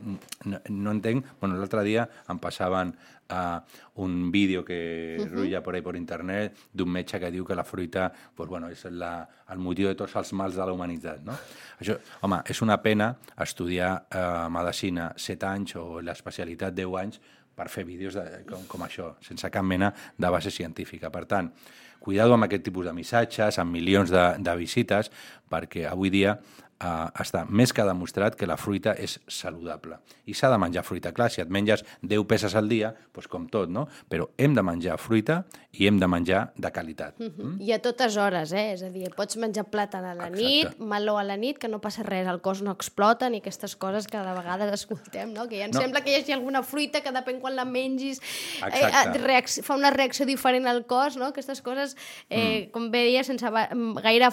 no, 0.44 0.61
no 0.68 0.90
entenc... 0.90 1.27
Bueno, 1.40 1.57
l'altre 1.59 1.85
dia 1.87 2.09
em 2.29 2.40
passaven 2.42 2.90
uh, 3.31 3.61
un 4.03 4.33
vídeo 4.35 4.64
que 4.64 5.16
uh 5.18 5.24
-huh. 5.24 5.31
rulla 5.31 5.62
por 5.62 5.74
ahí 5.74 5.83
por 5.83 5.96
internet 5.96 6.57
d'un 6.72 6.90
metge 6.90 7.20
que 7.20 7.31
diu 7.31 7.44
que 7.44 7.55
la 7.55 7.64
fruita 7.64 8.12
pues, 8.35 8.48
bueno, 8.48 8.68
és 8.68 8.85
la, 8.90 9.29
el 9.48 9.59
motiu 9.59 9.88
de 9.88 9.94
tots 9.94 10.16
els 10.16 10.33
mals 10.33 10.55
de 10.55 10.66
la 10.66 10.72
humanitat. 10.72 11.20
No? 11.22 11.33
Això, 11.81 11.98
home, 12.20 12.42
és 12.44 12.62
una 12.62 12.83
pena 12.83 13.16
estudiar 13.37 14.07
uh, 14.11 14.51
medicina 14.51 15.12
7 15.16 15.46
anys 15.46 15.77
o 15.77 16.01
l'especialitat 16.01 16.74
10 16.74 16.96
anys 16.96 17.20
per 17.55 17.68
fer 17.68 17.85
vídeos 17.85 18.14
de, 18.14 18.44
com, 18.48 18.64
com 18.66 18.83
això, 18.83 19.14
sense 19.20 19.51
cap 19.51 19.64
mena 19.64 19.94
de 20.16 20.31
base 20.31 20.51
científica. 20.51 21.11
Per 21.11 21.24
tant, 21.27 21.53
cuidado 21.98 22.35
amb 22.35 22.44
aquest 22.44 22.64
tipus 22.64 22.87
de 22.87 22.92
missatges, 22.92 23.59
amb 23.59 23.74
milions 23.74 24.11
de, 24.11 24.24
de 24.38 24.57
visites, 24.57 25.11
perquè 25.51 25.87
avui 25.90 26.11
dia 26.11 26.38
eh, 26.80 27.22
està 27.22 27.44
més 27.48 27.72
que 27.72 27.82
demostrat 27.84 28.34
que 28.36 28.46
la 28.46 28.56
fruita 28.56 28.94
és 28.98 29.18
saludable. 29.26 29.98
I 30.26 30.34
s'ha 30.34 30.50
de 30.50 30.58
menjar 30.58 30.84
fruita. 30.84 31.12
Clar, 31.12 31.30
si 31.30 31.40
et 31.40 31.48
menges 31.50 31.84
10 32.02 32.24
peces 32.26 32.54
al 32.54 32.68
dia, 32.68 32.94
doncs 33.14 33.28
com 33.28 33.46
tot, 33.48 33.68
no? 33.70 33.86
Però 34.08 34.28
hem 34.38 34.54
de 34.54 34.62
menjar 34.62 34.98
fruita 34.98 35.44
i 35.72 35.86
hem 35.86 35.98
de 36.00 36.06
menjar 36.08 36.52
de 36.56 36.70
qualitat. 36.72 37.18
Mm 37.18 37.26
Mm? 37.38 37.60
I 37.62 37.72
a 37.72 37.78
totes 37.78 38.16
hores, 38.16 38.52
eh? 38.52 38.72
És 38.72 38.82
a 38.82 38.88
dir, 38.90 39.10
pots 39.14 39.36
menjar 39.36 39.64
plàtan 39.70 40.02
a 40.04 40.14
la 40.14 40.26
Exacte. 40.28 40.42
nit, 40.42 40.78
meló 40.80 41.18
a 41.18 41.22
la 41.24 41.36
nit, 41.36 41.58
que 41.58 41.68
no 41.68 41.78
passa 41.80 42.02
res, 42.02 42.26
el 42.26 42.40
cos 42.40 42.62
no 42.62 42.72
explota, 42.72 43.28
ni 43.30 43.38
aquestes 43.38 43.76
coses 43.76 44.06
que 44.08 44.18
de 44.18 44.32
vegades 44.34 44.72
escoltem, 44.72 45.32
no? 45.32 45.46
Que 45.48 45.58
ja 45.58 45.64
ens 45.66 45.76
No. 45.76 45.82
sembla 45.82 46.00
que 46.02 46.10
hi 46.10 46.20
hagi 46.22 46.32
alguna 46.32 46.62
fruita 46.62 47.00
que 47.00 47.12
depèn 47.12 47.38
quan 47.40 47.54
la 47.54 47.64
mengis, 47.64 48.18
eh, 48.18 48.66
Exacte. 48.66 49.18
eh, 49.18 49.22
reacc- 49.22 49.62
fa 49.62 49.74
una 49.76 49.90
reacció 49.90 50.26
diferent 50.26 50.66
al 50.66 50.84
cos, 50.86 51.16
no? 51.16 51.26
Aquestes 51.26 51.62
coses, 51.62 51.96
eh, 52.30 52.66
mm. 52.66 52.70
com 52.72 52.90
bé 52.90 53.04
deia, 53.04 53.22
sense 53.24 53.48
ba 53.50 53.68
gaire 54.02 54.28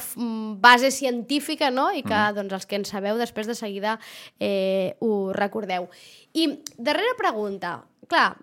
base 0.60 0.90
científica, 0.92 1.70
no? 1.72 1.92
I 1.94 2.02
que, 2.04 2.14
mm. 2.14 2.35
Doncs, 2.36 2.54
els 2.58 2.68
que 2.70 2.80
en 2.80 2.86
sabeu, 2.88 3.18
després 3.22 3.48
de 3.50 3.56
seguida 3.58 3.98
eh, 4.40 4.96
ho 5.00 5.32
recordeu. 5.36 5.90
I 6.36 6.50
darrera 6.78 7.18
pregunta, 7.20 7.78
clar, 8.12 8.36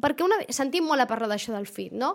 perquè 0.00 0.24
una... 0.26 0.40
sentim 0.54 0.86
molt 0.88 1.04
a 1.04 1.10
parlar 1.10 1.30
d'això 1.32 1.54
del 1.54 1.68
fit, 1.70 1.92
no? 1.92 2.14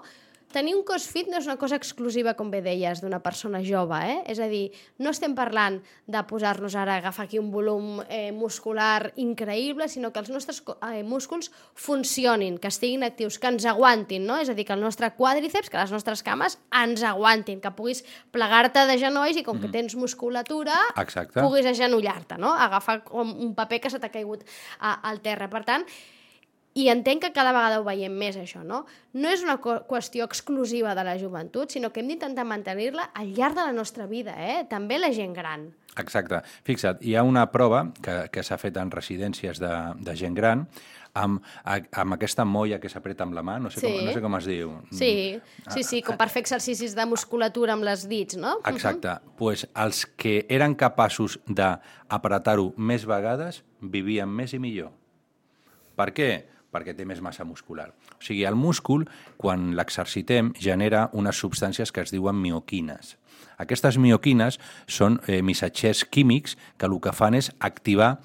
Tenir 0.49 0.73
un 0.73 0.81
cos 0.81 1.03
fit 1.05 1.27
no 1.29 1.37
és 1.37 1.45
una 1.45 1.59
cosa 1.61 1.77
exclusiva, 1.77 2.31
com 2.33 2.49
bé 2.49 2.63
deies, 2.65 3.03
d'una 3.03 3.19
persona 3.21 3.59
jove, 3.61 3.99
eh? 4.01 4.17
És 4.33 4.39
a 4.41 4.47
dir, 4.49 4.71
no 4.97 5.11
estem 5.13 5.35
parlant 5.37 5.77
de 6.09 6.23
posar-nos 6.25 6.73
ara 6.73 6.95
a 6.95 7.03
agafar 7.03 7.27
aquí 7.27 7.37
un 7.37 7.51
volum 7.53 7.99
eh, 8.07 8.31
muscular 8.33 9.11
increïble, 9.21 9.85
sinó 9.93 10.09
que 10.09 10.23
els 10.23 10.33
nostres 10.33 10.63
eh, 10.89 11.03
músculs 11.05 11.51
funcionin, 11.77 12.57
que 12.57 12.73
estiguin 12.73 13.05
actius, 13.05 13.37
que 13.37 13.53
ens 13.53 13.69
aguantin, 13.69 14.25
no? 14.25 14.39
És 14.41 14.49
a 14.49 14.57
dir, 14.57 14.65
que 14.65 14.73
el 14.73 14.81
nostre 14.81 15.11
quàdriceps, 15.13 15.69
que 15.69 15.77
les 15.77 15.93
nostres 15.93 16.25
cames 16.25 16.57
ens 16.81 17.05
aguantin, 17.05 17.61
que 17.61 17.75
puguis 17.77 18.01
plegar-te 18.33 18.87
de 18.89 18.97
genolls 18.97 19.37
i 19.37 19.45
com 19.45 19.61
que 19.61 19.69
tens 19.69 19.93
musculatura, 20.01 20.73
Exacte. 20.97 21.43
puguis 21.43 21.69
agenollar-te, 21.69 22.41
no? 22.41 22.55
Agafar 22.57 23.03
com 23.05 23.37
un 23.37 23.53
paper 23.53 23.83
que 23.85 23.93
se 23.93 24.01
t'ha 24.01 24.09
caigut 24.09 24.41
a, 24.79 24.97
al 25.11 25.21
terra. 25.21 25.45
Per 25.53 25.61
tant, 25.67 25.85
i 26.79 26.87
entenc 26.93 27.23
que 27.25 27.31
cada 27.35 27.51
vegada 27.55 27.79
ho 27.81 27.85
veiem 27.87 28.13
més, 28.15 28.37
això, 28.39 28.61
no? 28.63 28.83
No 29.17 29.31
és 29.33 29.41
una 29.43 29.57
qüestió 29.61 30.23
exclusiva 30.29 30.93
de 30.95 31.03
la 31.07 31.17
joventut, 31.19 31.73
sinó 31.73 31.89
que 31.91 31.99
hem 32.03 32.11
d'intentar 32.13 32.45
mantenir-la 32.47 33.09
al 33.17 33.33
llarg 33.35 33.57
de 33.57 33.65
la 33.67 33.73
nostra 33.75 34.05
vida, 34.07 34.35
eh? 34.37 34.63
També 34.69 34.99
la 35.01 35.09
gent 35.15 35.33
gran. 35.35 35.69
Exacte. 35.99 36.39
Fixa't, 36.63 37.01
hi 37.03 37.15
ha 37.17 37.23
una 37.27 37.47
prova 37.51 37.87
que, 38.05 38.21
que 38.31 38.43
s'ha 38.45 38.57
fet 38.61 38.77
en 38.79 38.91
residències 38.93 39.59
de, 39.59 39.71
de 39.99 40.15
gent 40.15 40.37
gran 40.37 40.67
amb, 41.17 41.41
amb 41.65 42.13
aquesta 42.15 42.45
molla 42.45 42.77
que 42.79 42.87
s'apreta 42.93 43.25
amb 43.25 43.33
la 43.35 43.41
mà, 43.43 43.57
no 43.59 43.71
sé, 43.73 43.81
Sí. 43.81 43.89
com, 43.89 44.05
no 44.05 44.13
sé 44.13 44.21
com 44.23 44.37
es 44.37 44.45
diu. 44.47 44.75
Sí, 44.93 45.11
sí, 45.73 45.83
sí, 45.83 46.01
com 46.05 46.15
per 46.21 46.29
fer 46.31 46.43
exercicis 46.45 46.93
de 46.95 47.05
musculatura 47.09 47.73
amb 47.73 47.83
les 47.83 48.05
dits, 48.07 48.37
no? 48.39 48.59
Exacte. 48.69 49.09
Doncs 49.17 49.35
pues 49.41 49.65
els 49.73 50.05
que 50.15 50.45
eren 50.47 50.77
capaços 50.79 51.39
d'apretar-ho 51.49 52.69
més 52.77 53.03
vegades 53.09 53.63
vivien 53.81 54.29
més 54.29 54.53
i 54.53 54.61
millor. 54.61 54.93
Per 55.99 56.11
què? 56.15 56.29
Perquè 56.69 56.93
té 56.93 57.05
més 57.05 57.21
massa 57.25 57.45
muscular. 57.47 57.89
O 58.17 58.21
sigui, 58.21 58.43
el 58.45 58.57
múscul, 58.59 59.07
quan 59.37 59.71
l'exercitem, 59.77 60.53
genera 60.59 61.07
unes 61.17 61.39
substàncies 61.41 61.91
que 61.91 62.03
es 62.05 62.13
diuen 62.13 62.37
mioquines. 62.37 63.15
Aquestes 63.59 63.97
mioquines 63.97 64.59
són 64.87 65.19
eh, 65.27 65.41
missatgers 65.41 66.05
químics 66.05 66.55
que 66.77 66.87
el 66.87 66.99
que 67.01 67.15
fan 67.15 67.35
és 67.39 67.51
activar 67.59 68.19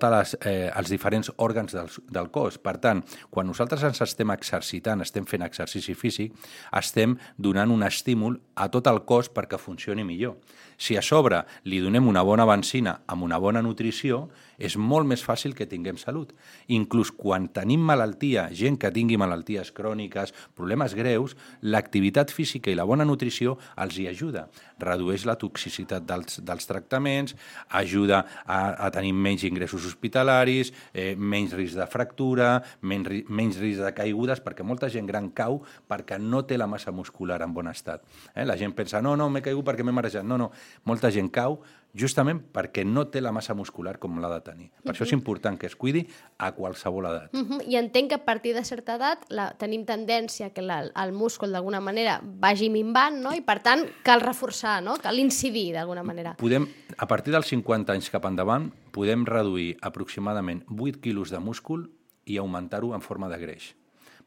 tots 0.00 0.36
eh, 0.40 0.70
els 0.70 0.92
diferents 0.92 1.32
òrgans 1.36 1.74
del, 1.74 1.90
del 2.10 2.30
cos. 2.34 2.58
Per 2.62 2.76
tant, 2.82 3.02
quan 3.30 3.48
nosaltres 3.48 3.84
ens 3.88 4.02
estem 4.04 4.32
exercitant, 4.34 5.02
estem 5.04 5.26
fent 5.28 5.44
exercici 5.46 5.94
físic, 5.98 6.34
estem 6.78 7.18
donant 7.36 7.70
un 7.70 7.82
estímul 7.86 8.38
a 8.54 8.68
tot 8.72 8.88
el 8.90 9.02
cos 9.08 9.30
perquè 9.32 9.58
funcioni 9.58 10.04
millor. 10.04 10.38
Si 10.82 10.96
a 10.98 11.02
sobre 11.02 11.44
li 11.68 11.78
donem 11.82 12.08
una 12.10 12.24
bona 12.26 12.46
benzina 12.48 12.96
amb 13.06 13.22
una 13.22 13.38
bona 13.38 13.62
nutrició, 13.62 14.28
és 14.58 14.76
molt 14.78 15.06
més 15.08 15.22
fàcil 15.24 15.54
que 15.58 15.66
tinguem 15.66 15.98
salut. 15.98 16.32
Inclús 16.74 17.10
quan 17.14 17.48
tenim 17.54 17.82
malaltia, 17.86 18.48
gent 18.54 18.78
que 18.80 18.90
tingui 18.94 19.18
malalties 19.20 19.72
cròniques, 19.74 20.32
problemes 20.56 20.94
greus, 20.98 21.36
l'activitat 21.62 22.30
física 22.34 22.70
i 22.70 22.78
la 22.78 22.86
bona 22.88 23.06
nutrició 23.08 23.56
els 23.82 23.98
hi 23.98 24.08
ajuda. 24.10 24.46
Redueix 24.82 25.26
la 25.26 25.36
toxicitat 25.38 26.06
dels, 26.06 26.40
dels 26.46 26.68
tractaments, 26.68 27.36
ajuda 27.82 28.24
a, 28.44 28.60
a 28.86 28.90
tenir 28.94 29.12
menys 29.14 29.46
ingressos 29.48 29.81
hospitalaris, 29.88 30.72
eh, 30.92 31.14
menys 31.16 31.54
risc 31.58 31.78
de 31.78 31.86
fractura, 31.90 32.62
menys, 32.82 33.28
menys 33.28 33.60
risc 33.62 33.82
de 33.82 33.92
caigudes, 33.96 34.42
perquè 34.44 34.64
molta 34.66 34.90
gent 34.92 35.06
gran 35.06 35.30
cau 35.30 35.62
perquè 35.88 36.18
no 36.20 36.44
té 36.44 36.58
la 36.58 36.66
massa 36.66 36.92
muscular 36.92 37.40
en 37.42 37.54
bon 37.54 37.68
estat. 37.68 38.02
Eh? 38.34 38.46
La 38.48 38.56
gent 38.56 38.74
pensa, 38.74 39.02
no, 39.02 39.16
no, 39.16 39.28
m'he 39.30 39.42
caigut 39.42 39.66
perquè 39.66 39.84
m'he 39.84 39.94
marejat. 39.94 40.24
No, 40.24 40.38
no, 40.38 40.50
molta 40.84 41.10
gent 41.10 41.30
cau 41.32 41.60
justament 41.92 42.40
perquè 42.52 42.84
no 42.88 43.04
té 43.12 43.20
la 43.20 43.32
massa 43.32 43.54
muscular 43.54 43.98
com 44.00 44.18
l'ha 44.20 44.30
de 44.32 44.40
tenir. 44.40 44.68
Per 44.70 44.76
uh 44.78 44.84
-huh. 44.84 44.92
això 44.92 45.02
és 45.04 45.12
important 45.12 45.58
que 45.58 45.66
es 45.66 45.76
cuidi 45.76 46.06
a 46.38 46.52
qualsevol 46.52 47.06
edat. 47.06 47.34
Uh 47.34 47.40
-huh. 47.40 47.68
I 47.68 47.76
entenc 47.76 48.08
que 48.08 48.14
a 48.14 48.24
partir 48.24 48.54
de 48.54 48.64
certa 48.64 48.94
edat 48.94 49.24
la, 49.28 49.52
tenim 49.52 49.84
tendència 49.84 50.50
que 50.50 50.62
la, 50.62 50.80
el 50.80 51.12
múscul 51.12 51.52
d'alguna 51.52 51.80
manera 51.80 52.20
vagi 52.22 52.70
minvant, 52.70 53.20
no? 53.20 53.34
i 53.34 53.40
per 53.40 53.62
tant 53.62 53.86
cal 54.02 54.20
reforçar, 54.20 54.82
no? 54.82 54.96
cal 54.96 55.18
incidir 55.18 55.72
d'alguna 55.72 56.02
manera. 56.02 56.34
Podem, 56.36 56.66
a 56.96 57.06
partir 57.06 57.32
dels 57.32 57.46
50 57.46 57.92
anys 57.92 58.10
cap 58.10 58.24
endavant, 58.24 58.72
podem 58.90 59.24
reduir 59.26 59.76
aproximadament 59.80 60.64
8 60.68 61.00
quilos 61.00 61.30
de 61.30 61.38
múscul 61.38 61.90
i 62.24 62.38
augmentar-ho 62.38 62.94
en 62.94 63.00
forma 63.00 63.28
de 63.28 63.38
greix. 63.38 63.74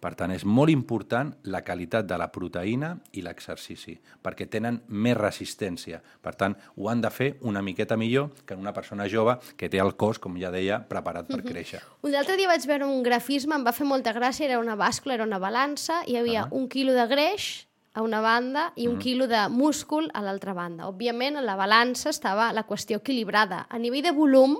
Per 0.01 0.11
tant, 0.17 0.31
és 0.35 0.45
molt 0.45 0.69
important 0.73 1.31
la 1.51 1.61
qualitat 1.65 2.05
de 2.05 2.17
la 2.19 2.27
proteïna 2.33 2.91
i 3.17 3.23
l'exercici, 3.25 3.95
perquè 4.21 4.47
tenen 4.51 4.81
més 4.87 5.17
resistència. 5.17 6.01
Per 6.21 6.35
tant, 6.37 6.55
ho 6.77 6.89
han 6.91 7.01
de 7.01 7.11
fer 7.13 7.29
una 7.41 7.63
miqueta 7.65 7.97
millor 7.97 8.31
que 8.45 8.57
una 8.57 8.73
persona 8.73 9.07
jove 9.09 9.37
que 9.57 9.69
té 9.69 9.81
el 9.81 9.95
cos, 9.95 10.19
com 10.19 10.37
ja 10.41 10.51
deia, 10.53 10.81
preparat 10.89 11.29
per 11.31 11.41
créixer. 11.45 11.81
Un 12.05 12.15
altre 12.15 12.37
dia 12.37 12.51
vaig 12.51 12.65
veure 12.67 12.89
un 12.89 13.03
grafisme, 13.05 13.55
em 13.55 13.65
va 13.65 13.75
fer 13.75 13.87
molta 13.87 14.13
gràcia, 14.13 14.45
era 14.49 14.59
una 14.61 14.77
bàscula, 14.79 15.15
era 15.17 15.27
una 15.27 15.39
balança, 15.41 16.03
hi 16.05 16.19
havia 16.19 16.47
un 16.51 16.69
quilo 16.69 16.93
de 16.93 17.07
greix 17.09 17.65
a 17.95 18.03
una 18.03 18.19
banda 18.19 18.73
i 18.75 18.89
un 18.91 18.97
quilo 18.99 19.25
de 19.31 19.47
múscul 19.49 20.09
a 20.13 20.21
l'altra 20.21 20.53
banda. 20.53 20.89
Òbviament, 20.91 21.39
a 21.39 21.43
la 21.45 21.55
balança 21.55 22.11
estava 22.11 22.51
la 22.53 22.65
qüestió 22.67 22.99
equilibrada. 22.99 23.65
A 23.69 23.79
nivell 23.79 24.03
de 24.03 24.11
volum, 24.11 24.57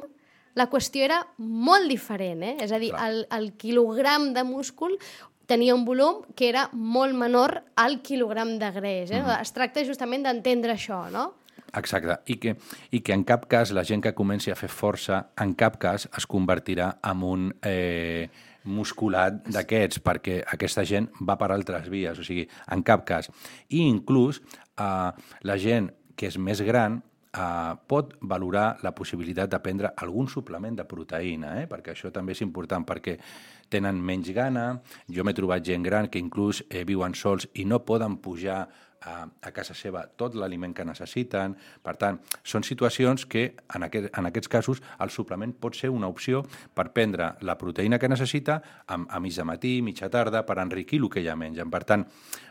la 0.56 0.70
qüestió 0.72 1.06
era 1.06 1.22
molt 1.38 1.90
diferent, 1.92 2.44
eh? 2.44 2.56
és 2.64 2.72
a 2.72 2.80
dir, 2.82 2.94
el, 2.96 3.26
el 3.36 3.52
quilogram 3.60 4.32
de 4.36 4.44
múscul 4.48 4.98
tenia 5.46 5.76
un 5.76 5.86
volum 5.86 6.24
que 6.36 6.50
era 6.50 6.70
molt 6.74 7.16
menor 7.16 7.60
al 7.76 8.00
quilogram 8.02 8.56
de 8.60 8.72
greix. 8.74 9.12
Eh? 9.14 9.22
Es 9.40 9.54
tracta 9.54 9.84
justament 9.86 10.26
d'entendre 10.26 10.74
això, 10.74 11.06
no? 11.14 11.34
Exacte, 11.76 12.16
I 12.32 12.38
que, 12.40 12.56
i 12.96 13.02
que 13.04 13.14
en 13.14 13.26
cap 13.28 13.50
cas 13.52 13.74
la 13.76 13.84
gent 13.84 14.04
que 14.04 14.16
comenci 14.16 14.52
a 14.52 14.56
fer 14.56 14.70
força, 14.72 15.26
en 15.42 15.54
cap 15.60 15.76
cas 15.82 16.08
es 16.08 16.28
convertirà 16.30 16.94
en 17.04 17.24
un 17.28 17.50
eh, 17.68 18.30
musculat 18.64 19.42
d'aquests, 19.52 20.00
perquè 20.06 20.40
aquesta 20.56 20.86
gent 20.88 21.10
va 21.20 21.36
per 21.38 21.52
altres 21.52 21.90
vies, 21.92 22.20
o 22.20 22.24
sigui, 22.24 22.46
en 22.72 22.84
cap 22.88 23.04
cas. 23.08 23.28
I 23.70 23.84
inclús 23.90 24.40
eh, 24.40 25.12
la 25.44 25.60
gent 25.60 25.92
que 26.16 26.32
és 26.32 26.40
més 26.40 26.64
gran 26.64 27.02
eh, 27.36 27.76
pot 27.88 28.16
valorar 28.22 28.78
la 28.84 28.94
possibilitat 28.96 29.52
de 29.52 29.60
prendre 29.60 29.92
algun 30.02 30.28
suplement 30.32 30.76
de 30.78 30.86
proteïna, 30.88 31.56
eh? 31.62 31.68
perquè 31.68 31.94
això 31.94 32.12
també 32.12 32.36
és 32.36 32.42
important, 32.46 32.86
perquè 32.88 33.18
tenen 33.70 34.00
menys 34.02 34.32
gana, 34.36 34.66
jo 35.12 35.24
m'he 35.26 35.36
trobat 35.36 35.66
gent 35.66 35.84
gran 35.84 36.08
que 36.08 36.22
inclús 36.22 36.64
eh, 36.70 36.86
viuen 36.88 37.14
sols 37.14 37.50
i 37.54 37.66
no 37.66 37.82
poden 37.86 38.18
pujar 38.24 38.66
a, 39.06 39.26
a 39.26 39.52
casa 39.56 39.76
seva 39.78 40.04
tot 40.18 40.36
l'aliment 40.36 40.74
que 40.76 40.86
necessiten. 40.86 41.56
Per 41.86 41.96
tant, 42.02 42.20
són 42.44 42.66
situacions 42.66 43.26
que 43.30 43.46
en, 43.56 43.86
aquest, 43.88 44.10
en 44.18 44.30
aquests 44.30 44.52
casos 44.52 44.82
el 45.02 45.14
suplement 45.14 45.54
pot 45.54 45.78
ser 45.78 45.92
una 45.94 46.10
opció 46.12 46.44
per 46.76 46.90
prendre 46.96 47.34
la 47.46 47.58
proteïna 47.62 48.00
que 48.02 48.10
necessita 48.12 48.60
a, 48.88 48.98
a 48.98 49.22
mig 49.24 49.38
de 49.38 49.48
matí, 49.48 49.76
mitja 49.86 50.10
tarda, 50.12 50.46
per 50.46 50.60
enriquir 50.62 51.02
el 51.02 51.10
que 51.14 51.24
ja 51.26 51.38
mengen. 51.40 51.72
Per 51.72 51.84
tant, 51.88 52.06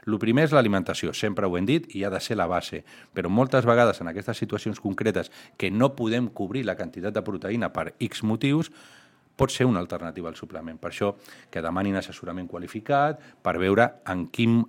el 0.07 0.19
primer 0.23 0.49
és 0.49 0.57
l'alimentació, 0.57 1.14
sempre 1.17 1.49
ho 1.49 1.59
hem 1.59 1.69
dit, 1.69 1.88
i 1.97 2.05
ha 2.05 2.12
de 2.12 2.21
ser 2.23 2.38
la 2.38 2.49
base. 2.51 2.85
Però 3.14 3.31
moltes 3.33 3.67
vegades 3.67 4.01
en 4.01 4.11
aquestes 4.12 4.40
situacions 4.43 4.81
concretes 4.81 5.33
que 5.57 5.71
no 5.71 5.95
podem 5.97 6.29
cobrir 6.29 6.64
la 6.64 6.77
quantitat 6.79 7.14
de 7.14 7.25
proteïna 7.25 7.73
per 7.73 7.93
X 7.99 8.23
motius, 8.23 8.71
pot 9.37 9.51
ser 9.51 9.66
una 9.66 9.81
alternativa 9.83 10.29
al 10.31 10.37
suplement. 10.38 10.79
Per 10.81 10.90
això 10.90 11.14
que 11.51 11.62
demanin 11.62 11.97
assessorament 11.99 12.49
qualificat 12.51 13.20
per 13.42 13.57
veure 13.59 13.88
en 14.11 14.27
quin, 14.35 14.61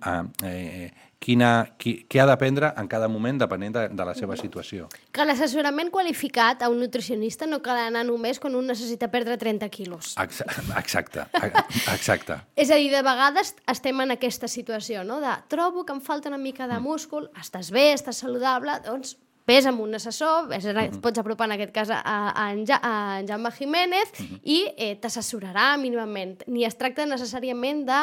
eh, 0.44 0.90
quina, 1.22 1.50
qui, 1.78 1.94
què 2.08 2.20
ha 2.20 2.26
d'aprendre 2.28 2.72
en 2.78 2.88
cada 2.90 3.08
moment 3.08 3.38
depenent 3.40 3.74
de, 3.74 3.84
de 3.88 4.06
la 4.06 4.14
seva 4.18 4.36
situació. 4.38 4.88
Que 5.14 5.26
l'assessorament 5.26 5.90
qualificat 5.94 6.62
a 6.62 6.70
un 6.72 6.80
nutricionista 6.82 7.48
no 7.48 7.60
cal 7.64 7.80
anar 7.86 8.04
només 8.06 8.40
quan 8.42 8.54
un 8.58 8.66
necessita 8.70 9.08
perdre 9.12 9.38
30 9.40 9.68
quilos. 9.74 10.14
Exacte, 10.22 11.26
exacte. 11.96 12.40
És 12.56 12.70
a 12.70 12.80
dir, 12.80 12.90
de 12.94 13.02
vegades 13.06 13.54
estem 13.70 14.02
en 14.04 14.16
aquesta 14.16 14.50
situació, 14.50 15.04
no? 15.04 15.20
de 15.24 15.34
trobo 15.52 15.86
que 15.86 15.96
em 15.96 16.02
falta 16.04 16.30
una 16.32 16.40
mica 16.42 16.68
de 16.70 16.80
múscul, 16.82 17.30
estàs 17.40 17.72
bé, 17.74 17.92
estàs 17.94 18.22
saludable, 18.24 18.80
doncs 18.86 19.16
ves 19.46 19.66
amb 19.70 19.80
un 19.80 19.94
assessor, 19.94 20.50
és, 20.52 20.64
uh 20.64 20.72
-huh. 20.72 20.84
et 20.84 21.00
pots 21.00 21.18
apropar 21.18 21.46
en 21.46 21.52
aquest 21.52 21.72
cas 21.72 21.90
a, 21.90 22.02
a, 22.02 22.52
en, 22.52 22.66
ja, 22.66 22.80
a 22.82 23.20
en 23.20 23.28
Jaume 23.28 23.50
Jiménez 23.52 24.10
uh 24.18 24.26
-huh. 24.26 24.40
i 24.42 24.72
eh, 24.76 24.98
t'assessorarà 25.00 25.76
mínimament. 25.78 26.42
Ni 26.46 26.64
es 26.64 26.76
tracta 26.76 27.06
necessàriament 27.06 27.86
de 27.86 28.00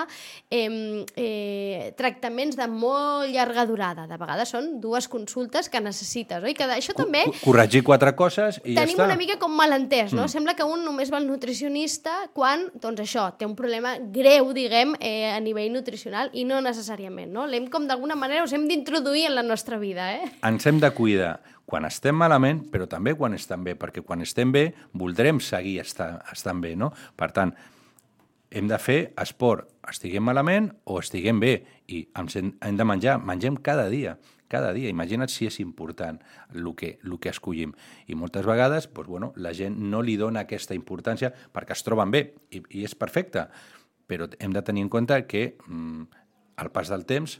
eh, 0.49 1.05
eh, 1.15 1.93
tractaments 1.97 2.55
de 2.55 2.67
molt 2.67 3.29
llarga 3.29 3.65
durada. 3.65 4.07
De 4.07 4.17
vegades 4.17 4.49
són 4.49 4.79
dues 4.79 5.07
consultes 5.07 5.69
que 5.69 5.81
necessites, 5.81 6.43
oi? 6.43 6.53
Que 6.53 6.63
això 6.63 6.93
també... 6.93 7.23
Corregir 7.43 7.83
quatre 7.83 8.15
coses 8.15 8.61
i 8.63 8.75
tenim 8.75 8.95
ja 8.97 9.03
està. 9.03 9.05
una 9.05 9.15
mica 9.15 9.37
com 9.37 9.51
malentès, 9.51 10.13
no? 10.13 10.23
Mm. 10.23 10.27
Sembla 10.27 10.53
que 10.53 10.63
un 10.63 10.85
només 10.85 11.11
va 11.11 11.17
al 11.17 11.27
nutricionista 11.27 12.29
quan, 12.33 12.71
doncs 12.73 13.01
això, 13.01 13.37
té 13.37 13.45
un 13.45 13.55
problema 13.55 13.97
greu, 13.99 14.53
diguem, 14.53 14.95
eh, 14.99 15.31
a 15.31 15.39
nivell 15.39 15.71
nutricional 15.73 16.29
i 16.33 16.45
no 16.45 16.61
necessàriament, 16.61 17.31
no? 17.31 17.45
L'hem 17.45 17.67
com 17.67 17.87
d'alguna 17.87 18.15
manera 18.15 18.43
us 18.43 18.53
hem 18.53 18.67
d'introduir 18.67 19.25
en 19.25 19.35
la 19.35 19.43
nostra 19.43 19.77
vida, 19.77 20.13
eh? 20.13 20.31
Ens 20.41 20.65
hem 20.65 20.79
de 20.79 20.91
cuidar 20.91 21.32
quan 21.65 21.87
estem 21.87 22.15
malament, 22.17 22.63
però 22.71 22.87
també 22.89 23.15
quan 23.17 23.33
estem 23.37 23.63
bé, 23.63 23.75
perquè 23.79 24.03
quan 24.05 24.21
estem 24.21 24.51
bé 24.51 24.67
voldrem 24.93 25.39
seguir 25.41 25.79
estar, 25.83 26.17
estant 26.31 26.61
bé, 26.63 26.75
no? 26.79 26.91
Per 27.17 27.31
tant, 27.35 27.53
hem 28.53 28.69
de 28.69 28.77
fer 28.77 28.99
esport, 29.21 29.65
estiguem 29.89 30.23
malament 30.23 30.69
o 30.85 30.99
estiguem 31.01 31.39
bé, 31.41 31.55
i 31.89 32.05
hem 32.13 32.77
de 32.77 32.85
menjar, 32.85 33.17
mengem 33.17 33.57
cada 33.57 33.87
dia, 33.89 34.17
cada 34.47 34.73
dia. 34.75 34.91
Imagina't 34.93 35.31
si 35.31 35.47
és 35.49 35.57
important 35.63 36.19
el 36.53 36.69
que, 36.77 36.97
el 37.01 37.17
que 37.19 37.33
escollim. 37.33 37.73
I 38.07 38.17
moltes 38.19 38.45
vegades 38.45 38.87
doncs, 38.91 39.09
bueno, 39.09 39.31
la 39.35 39.55
gent 39.57 39.79
no 39.89 40.03
li 40.05 40.17
dona 40.21 40.45
aquesta 40.45 40.77
importància 40.77 41.33
perquè 41.33 41.73
es 41.73 41.83
troben 41.85 42.13
bé, 42.13 42.27
i, 42.53 42.61
i 42.77 42.85
és 42.85 42.93
perfecte, 42.93 43.47
però 44.07 44.29
hem 44.39 44.53
de 44.53 44.61
tenir 44.61 44.85
en 44.85 44.93
compte 44.93 45.17
que 45.25 45.55
mm, 45.65 46.05
al 46.61 46.69
pas 46.71 46.91
del 46.93 47.07
temps 47.09 47.39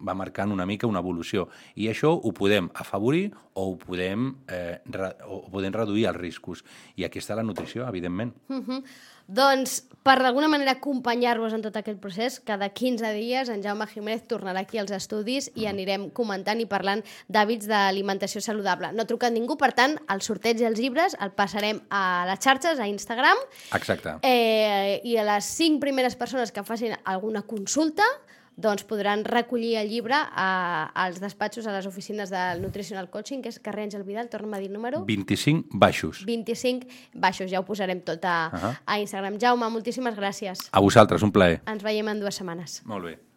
va 0.00 0.14
marcant 0.14 0.52
una 0.52 0.66
mica 0.66 0.86
una 0.86 1.02
evolució. 1.02 1.48
I 1.76 1.88
això 1.90 2.12
ho 2.14 2.32
podem 2.32 2.70
afavorir 2.74 3.30
o 3.54 3.72
ho 3.72 3.76
podem, 3.78 4.30
eh, 4.48 4.80
re, 4.86 5.12
o 5.26 5.42
podem 5.50 5.74
reduir 5.74 6.06
els 6.06 6.16
riscos. 6.16 6.64
I 6.96 7.04
aquí 7.04 7.18
està 7.18 7.34
la 7.36 7.42
nutrició, 7.42 7.86
evidentment. 7.88 8.34
Uh 8.48 8.62
-huh. 8.62 8.82
Doncs, 9.28 9.82
per 10.02 10.22
d'alguna 10.22 10.48
manera 10.48 10.72
acompanyar-vos 10.78 11.52
en 11.52 11.60
tot 11.60 11.74
aquest 11.76 11.98
procés, 12.00 12.38
cada 12.40 12.70
15 12.70 13.10
dies 13.12 13.50
en 13.50 13.62
Jaume 13.62 13.86
Jiménez 13.86 14.22
tornarà 14.26 14.60
aquí 14.60 14.78
als 14.78 14.90
estudis 14.90 15.50
i 15.54 15.66
anirem 15.66 16.08
comentant 16.16 16.58
i 16.60 16.64
parlant 16.64 17.02
d'hàbits 17.28 17.68
d'alimentació 17.68 18.40
saludable. 18.40 18.90
No 18.94 19.02
ha 19.02 19.06
trucat 19.06 19.34
ningú, 19.34 19.58
per 19.58 19.74
tant, 19.76 19.98
el 20.08 20.22
sorteig 20.22 20.60
i 20.60 20.64
els 20.64 20.80
llibres 20.80 21.14
el 21.20 21.32
passarem 21.32 21.82
a 21.90 22.24
les 22.24 22.40
xarxes, 22.40 22.80
a 22.80 22.88
Instagram. 22.88 23.36
Exacte. 23.74 24.16
Eh, 24.22 25.02
I 25.04 25.18
a 25.18 25.24
les 25.24 25.44
5 25.44 25.78
primeres 25.78 26.16
persones 26.16 26.50
que 26.50 26.64
facin 26.64 26.96
alguna 27.04 27.42
consulta 27.42 28.04
doncs 28.58 28.82
podran 28.90 29.22
recollir 29.24 29.76
el 29.78 29.88
llibre 29.88 30.18
a, 30.18 30.90
als 30.98 31.22
despatxos, 31.22 31.68
a 31.70 31.74
les 31.76 31.86
oficines 31.86 32.32
del 32.34 32.60
Nutritional 32.64 33.08
Coaching, 33.08 33.44
que 33.44 33.52
és 33.54 33.60
carrer 33.62 33.86
Àngel 33.86 34.02
Vidal, 34.06 34.28
torna'm 34.32 34.58
a 34.58 34.62
dir 34.62 34.72
número. 34.74 35.04
25 35.06 35.78
baixos. 35.78 36.24
25 36.26 36.90
baixos, 37.14 37.46
ja 37.52 37.62
ho 37.62 37.66
posarem 37.68 38.02
tot 38.02 38.24
a, 38.26 38.50
uh 38.50 38.58
-huh. 38.58 38.74
a 38.84 38.98
Instagram. 38.98 39.38
Jaume, 39.38 39.70
moltíssimes 39.70 40.18
gràcies. 40.18 40.68
A 40.72 40.80
vosaltres, 40.80 41.22
un 41.22 41.32
plaer. 41.32 41.62
Ens 41.66 41.82
veiem 41.82 42.08
en 42.08 42.20
dues 42.20 42.34
setmanes. 42.34 42.82
Molt 42.84 43.04
bé. 43.04 43.27